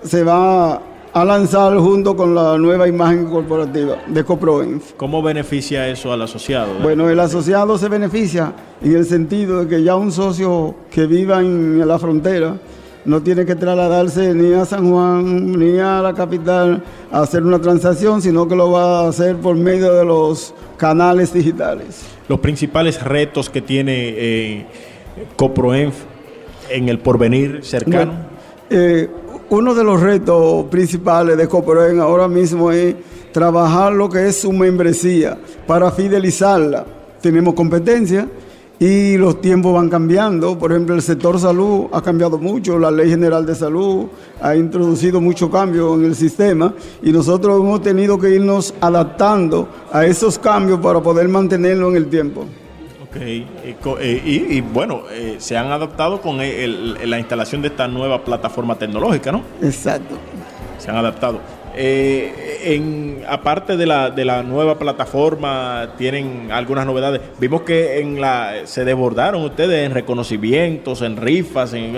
se 0.03 0.25
va 0.25 0.83
a 1.13 1.25
lanzar 1.25 1.77
junto 1.77 2.17
con 2.17 2.35
la 2.35 2.57
nueva 2.57 2.89
imagen 2.89 3.27
corporativa 3.27 3.97
de 4.07 4.25
Coproinf. 4.25 4.93
¿Cómo 4.97 5.23
beneficia 5.23 5.89
eso 5.89 6.13
al 6.13 6.23
asociado? 6.23 6.75
Bueno, 6.83 7.11
el 7.11 7.21
asociado 7.21 7.77
se 7.77 7.89
beneficia 7.89 8.53
en 8.81 8.97
el 8.97 9.05
sentido 9.05 9.61
de 9.61 9.69
que 9.69 9.83
ya 9.83 9.95
un 9.97 10.11
socio 10.11 10.75
que 10.91 11.07
viva 11.07 11.41
en 11.41 11.87
la 11.87 11.99
frontera 11.99 12.57
no 13.05 13.21
tiene 13.21 13.45
que 13.45 13.57
trasladarse 13.57 14.33
ni 14.33 14.55
a 14.55 14.65
San 14.65 14.91
Juan 14.91 15.59
ni 15.59 15.79
a 15.79 16.01
la 16.01 16.15
capital 16.15 16.83
a 17.11 17.21
hacer 17.21 17.43
una 17.43 17.61
transacción, 17.61 18.23
sino 18.23 18.49
que 18.49 18.55
lo 18.55 18.71
va 18.71 19.01
a 19.01 19.09
hacer 19.09 19.37
por 19.37 19.57
medio 19.57 19.93
de 19.93 20.05
los 20.05 20.55
canales 20.77 21.33
digitales. 21.33 22.03
Los 22.29 22.41
principales 22.41 23.03
retos 23.03 23.51
que 23.51 23.61
tiene 23.61 23.93
eh, 23.97 24.67
Coproenf 25.37 25.95
en 26.71 26.89
el 26.89 26.99
porvenir 27.01 27.61
cercano. 27.63 28.13
Eh, 28.71 29.11
uno 29.53 29.75
de 29.75 29.85
los 29.85 30.01
retos 30.01 30.65
principales 30.71 31.37
de 31.37 31.47
Coproen 31.47 32.01
ahora 32.01 32.27
mismo 32.27 32.73
es 32.73 32.95
trabajar 33.33 33.93
lo 33.93 34.09
que 34.09 34.27
es 34.27 34.41
su 34.41 34.51
membresía 34.51 35.37
para 35.67 35.91
fidelizarla. 35.91 36.87
Tenemos 37.21 37.53
competencia 37.53 38.27
y 38.81 39.19
los 39.19 39.43
tiempos 39.43 39.75
van 39.75 39.91
cambiando. 39.91 40.59
Por 40.59 40.73
ejemplo, 40.73 40.95
el 40.95 41.03
sector 41.03 41.39
salud 41.39 41.89
ha 41.93 42.01
cambiado 42.01 42.39
mucho, 42.39 42.79
la 42.79 42.91
Ley 42.91 43.11
General 43.11 43.45
de 43.45 43.55
Salud 43.55 44.07
ha 44.41 44.57
introducido 44.57 45.21
mucho 45.21 45.51
cambio 45.51 45.97
en 45.97 46.07
el 46.07 46.15
sistema 46.15 46.73
y 47.03 47.13
nosotros 47.13 47.61
hemos 47.61 47.83
tenido 47.83 48.19
que 48.19 48.31
irnos 48.31 48.73
adaptando 48.81 49.69
a 49.93 50.07
esos 50.07 50.39
cambios 50.39 50.81
para 50.81 51.03
poder 51.03 51.29
mantenerlo 51.29 51.91
en 51.91 51.97
el 51.97 52.07
tiempo. 52.07 52.47
Eh, 53.21 54.47
y, 54.51 54.61
bueno, 54.61 55.03
eh, 55.11 55.37
se 55.39 55.57
han 55.57 55.71
adaptado 55.71 56.21
con 56.21 56.39
la 56.39 57.19
instalación 57.19 57.63
de 57.63 57.69
esta 57.69 57.89
nueva 57.89 58.25
plataforma 58.25 58.77
tecnológica, 58.77 59.33
¿no? 59.33 59.43
Exacto. 59.63 60.17
Se 60.79 60.91
han 60.91 60.97
adaptado. 60.97 61.41
Eh, 61.75 62.61
en, 62.65 63.23
aparte 63.29 63.77
de 63.77 63.87
la, 63.87 64.11
de 64.11 64.25
la 64.25 64.43
nueva 64.43 64.79
plataforma, 64.79 65.93
tienen 65.97 66.51
algunas 66.53 66.87
novedades. 66.87 67.21
Vimos 67.39 67.63
que 67.63 68.01
en 68.01 68.21
la 68.21 68.53
se 68.65 68.85
desbordaron 68.85 69.43
ustedes 69.43 69.87
en 69.87 69.93
reconocimientos, 69.93 71.03
en 71.03 71.17
rifas, 71.17 71.73
en, 71.73 71.95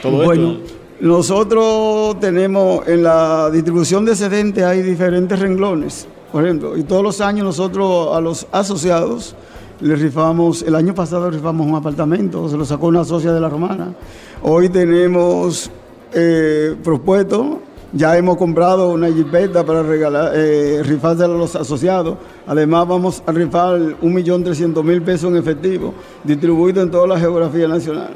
todo 0.00 0.24
bueno, 0.24 0.58
Nosotros 1.00 2.20
tenemos 2.20 2.86
en 2.86 3.02
la 3.02 3.50
distribución 3.50 4.04
de 4.04 4.12
excedentes 4.12 4.64
hay 4.64 4.82
diferentes 4.82 5.38
renglones, 5.38 6.06
por 6.30 6.44
ejemplo, 6.44 6.76
y 6.76 6.84
todos 6.84 7.02
los 7.02 7.20
años 7.20 7.44
nosotros 7.44 8.16
a 8.16 8.20
los 8.20 8.46
asociados 8.52 9.34
le 9.80 9.96
rifamos, 9.96 10.62
el 10.62 10.74
año 10.74 10.94
pasado 10.94 11.30
rifamos 11.30 11.66
un 11.66 11.74
apartamento, 11.74 12.48
se 12.48 12.56
lo 12.56 12.64
sacó 12.64 12.86
una 12.86 13.04
socia 13.04 13.32
de 13.32 13.40
la 13.40 13.48
romana. 13.48 13.94
Hoy 14.42 14.68
tenemos 14.68 15.70
eh, 16.14 16.74
propuesto, 16.82 17.60
ya 17.92 18.16
hemos 18.16 18.36
comprado 18.36 18.90
una 18.90 19.08
jipeta 19.08 19.64
para 19.64 19.82
regalar, 19.82 20.32
eh, 20.34 20.82
a 20.82 21.26
los 21.28 21.56
asociados. 21.56 22.16
Además 22.46 22.88
vamos 22.88 23.22
a 23.26 23.32
rifar 23.32 23.78
un 24.00 24.14
millón 24.14 24.44
trescientos 24.44 24.84
mil 24.84 25.02
pesos 25.02 25.30
en 25.30 25.36
efectivo, 25.36 25.94
distribuido 26.24 26.82
en 26.82 26.90
toda 26.90 27.06
la 27.06 27.18
geografía 27.18 27.68
nacional. 27.68 28.10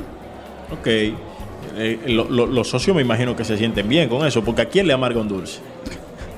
Ok. 0.72 0.86
Eh, 1.76 1.98
los 2.06 2.68
socios 2.68 2.96
me 2.96 3.02
imagino 3.02 3.36
que 3.36 3.44
se 3.44 3.56
sienten 3.56 3.88
bien 3.88 4.08
con 4.08 4.26
eso, 4.26 4.42
porque 4.42 4.62
¿a 4.62 4.68
quién 4.68 4.86
le 4.86 4.92
amarga 4.92 5.20
un 5.20 5.28
dulce? 5.28 5.60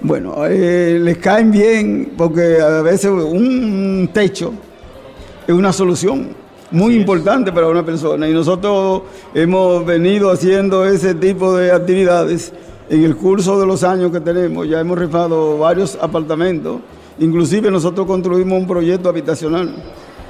Bueno, 0.03 0.35
eh, 0.47 0.99
les 1.01 1.16
caen 1.18 1.51
bien 1.51 2.12
porque 2.16 2.61
a 2.61 2.83
veces 2.83 3.11
un 3.11 4.11
techo 4.12 4.53
es 5.47 5.55
una 5.55 5.72
solución 5.72 6.28
muy 6.70 6.95
importante 6.95 7.53
para 7.53 7.68
una 7.68 7.84
persona 7.84 8.28
y 8.28 8.32
nosotros 8.32 9.03
hemos 9.34 9.84
venido 9.84 10.30
haciendo 10.30 10.84
ese 10.86 11.14
tipo 11.14 11.55
de 11.57 11.70
actividades 11.70 12.53
en 12.88 13.05
el 13.05 13.16
curso 13.16 13.61
de 13.61 13.66
los 13.66 13.84
años 13.84 14.11
que 14.11 14.20
tenemos. 14.20 14.68
Ya 14.68 14.80
hemos 14.80 14.99
rifado 14.99 15.59
varios 15.59 15.99
apartamentos, 16.01 16.80
inclusive 17.18 17.70
nosotros 17.70 18.07
construimos 18.07 18.59
un 18.59 18.66
proyecto 18.66 19.09
habitacional. 19.09 19.70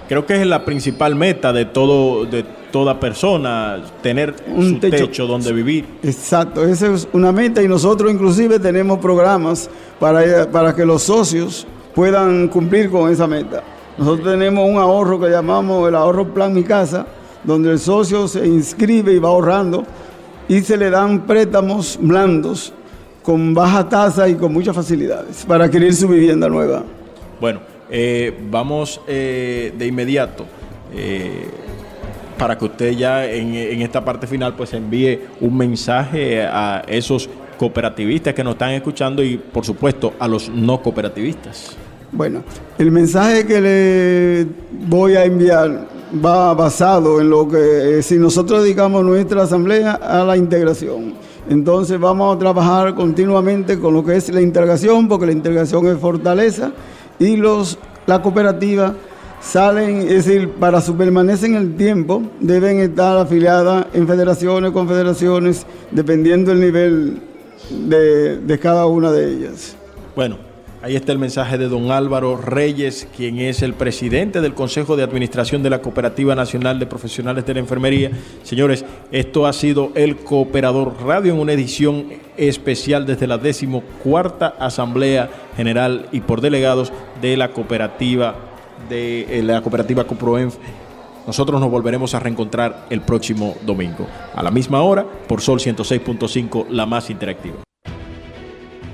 Creo 0.08 0.26
que 0.26 0.40
es 0.40 0.46
la 0.46 0.64
principal 0.64 1.14
meta 1.14 1.52
de 1.52 1.64
todo 1.64 2.26
de 2.26 2.44
toda 2.72 2.98
persona 2.98 3.82
tener 4.02 4.34
un 4.48 4.80
techo, 4.80 5.26
donde 5.26 5.52
vivir. 5.52 5.86
Exacto, 6.02 6.64
esa 6.64 6.92
es 6.92 7.06
una 7.12 7.30
meta 7.30 7.62
y 7.62 7.68
nosotros 7.68 8.10
inclusive 8.10 8.58
tenemos 8.58 8.98
programas 8.98 9.70
para, 10.00 10.50
para 10.50 10.74
que 10.74 10.84
los 10.84 11.02
socios 11.02 11.66
puedan 11.94 12.48
cumplir 12.48 12.90
con 12.90 13.12
esa 13.12 13.26
meta. 13.26 13.62
Nosotros 13.98 14.32
tenemos 14.32 14.68
un 14.68 14.78
ahorro 14.78 15.20
que 15.20 15.28
llamamos 15.28 15.88
el 15.88 15.94
ahorro 15.94 16.32
plan 16.32 16.54
Mi 16.54 16.62
Casa, 16.62 17.06
donde 17.44 17.70
el 17.70 17.78
socio 17.78 18.26
se 18.26 18.46
inscribe 18.46 19.12
y 19.12 19.18
va 19.18 19.28
ahorrando 19.28 19.84
y 20.48 20.60
se 20.62 20.76
le 20.76 20.90
dan 20.90 21.26
préstamos 21.26 21.98
blandos 22.00 22.72
con 23.22 23.54
baja 23.54 23.88
tasa 23.88 24.28
y 24.28 24.34
con 24.34 24.52
muchas 24.52 24.74
facilidades 24.74 25.44
para 25.46 25.66
adquirir 25.66 25.94
su 25.94 26.08
vivienda 26.08 26.48
nueva. 26.48 26.82
Bueno, 27.40 27.60
eh, 27.90 28.36
vamos 28.50 29.00
eh, 29.06 29.72
de 29.76 29.86
inmediato 29.86 30.46
eh, 30.94 31.46
para 32.38 32.56
que 32.56 32.64
usted 32.64 32.92
ya 32.92 33.24
en, 33.26 33.54
en, 33.54 33.82
esta 33.82 34.04
parte 34.04 34.26
final 34.26 34.54
pues 34.56 34.72
envíe 34.72 35.20
un 35.40 35.56
mensaje 35.56 36.42
a 36.42 36.82
esos 36.88 37.28
cooperativistas 37.58 38.34
que 38.34 38.42
nos 38.42 38.54
están 38.54 38.70
escuchando 38.70 39.22
y 39.22 39.36
por 39.36 39.64
supuesto 39.64 40.14
a 40.18 40.26
los 40.26 40.48
no 40.48 40.82
cooperativistas. 40.82 41.76
Bueno, 42.12 42.42
el 42.78 42.90
mensaje 42.90 43.46
que 43.46 43.60
le 43.60 44.46
voy 44.86 45.14
a 45.14 45.24
enviar 45.24 45.88
va 46.24 46.52
basado 46.52 47.22
en 47.22 47.30
lo 47.30 47.48
que 47.48 47.98
eh, 47.98 48.02
si 48.02 48.18
nosotros 48.18 48.62
dedicamos 48.62 49.02
nuestra 49.02 49.44
asamblea 49.44 49.92
a 49.92 50.22
la 50.22 50.36
integración. 50.36 51.14
Entonces 51.48 51.98
vamos 51.98 52.36
a 52.36 52.38
trabajar 52.38 52.94
continuamente 52.94 53.78
con 53.78 53.94
lo 53.94 54.04
que 54.04 54.16
es 54.16 54.28
la 54.28 54.42
integración, 54.42 55.08
porque 55.08 55.24
la 55.24 55.32
integración 55.32 55.86
es 55.86 55.98
fortaleza 55.98 56.72
y 57.18 57.36
los 57.36 57.78
la 58.06 58.20
cooperativa 58.20 58.94
salen, 59.40 60.02
es 60.02 60.26
decir, 60.26 60.50
para 60.50 60.80
su 60.80 60.94
permanecer 60.96 61.50
en 61.50 61.56
el 61.56 61.76
tiempo, 61.76 62.22
deben 62.40 62.78
estar 62.80 63.16
afiliadas 63.16 63.86
en 63.94 64.06
federaciones, 64.06 64.70
confederaciones, 64.72 65.66
dependiendo 65.90 66.50
del 66.50 66.60
nivel 66.60 67.22
de, 67.70 68.36
de 68.38 68.58
cada 68.58 68.86
una 68.86 69.10
de 69.10 69.32
ellas. 69.32 69.76
Bueno, 70.14 70.51
Ahí 70.82 70.96
está 70.96 71.12
el 71.12 71.20
mensaje 71.20 71.58
de 71.58 71.68
don 71.68 71.92
Álvaro 71.92 72.36
Reyes, 72.36 73.06
quien 73.16 73.38
es 73.38 73.62
el 73.62 73.72
presidente 73.72 74.40
del 74.40 74.52
Consejo 74.52 74.96
de 74.96 75.04
Administración 75.04 75.62
de 75.62 75.70
la 75.70 75.80
Cooperativa 75.80 76.34
Nacional 76.34 76.80
de 76.80 76.86
Profesionales 76.86 77.46
de 77.46 77.54
la 77.54 77.60
Enfermería. 77.60 78.10
Señores, 78.42 78.84
esto 79.12 79.46
ha 79.46 79.52
sido 79.52 79.92
el 79.94 80.16
Cooperador 80.16 80.96
Radio 81.04 81.34
en 81.34 81.38
una 81.38 81.52
edición 81.52 82.06
especial 82.36 83.06
desde 83.06 83.28
la 83.28 83.38
decimocuarta 83.38 84.56
Asamblea 84.58 85.30
General 85.56 86.08
y 86.10 86.20
por 86.20 86.40
delegados 86.40 86.92
de 87.20 87.36
la 87.36 87.52
cooperativa 87.52 88.34
de 88.88 89.38
eh, 89.38 89.42
la 89.44 89.62
cooperativa 89.62 90.02
Coproenf. 90.02 90.56
Nosotros 91.28 91.60
nos 91.60 91.70
volveremos 91.70 92.12
a 92.16 92.18
reencontrar 92.18 92.86
el 92.90 93.02
próximo 93.02 93.54
domingo, 93.64 94.08
a 94.34 94.42
la 94.42 94.50
misma 94.50 94.82
hora, 94.82 95.06
por 95.28 95.42
Sol 95.42 95.60
106.5, 95.60 96.70
la 96.70 96.86
más 96.86 97.08
interactiva. 97.08 97.62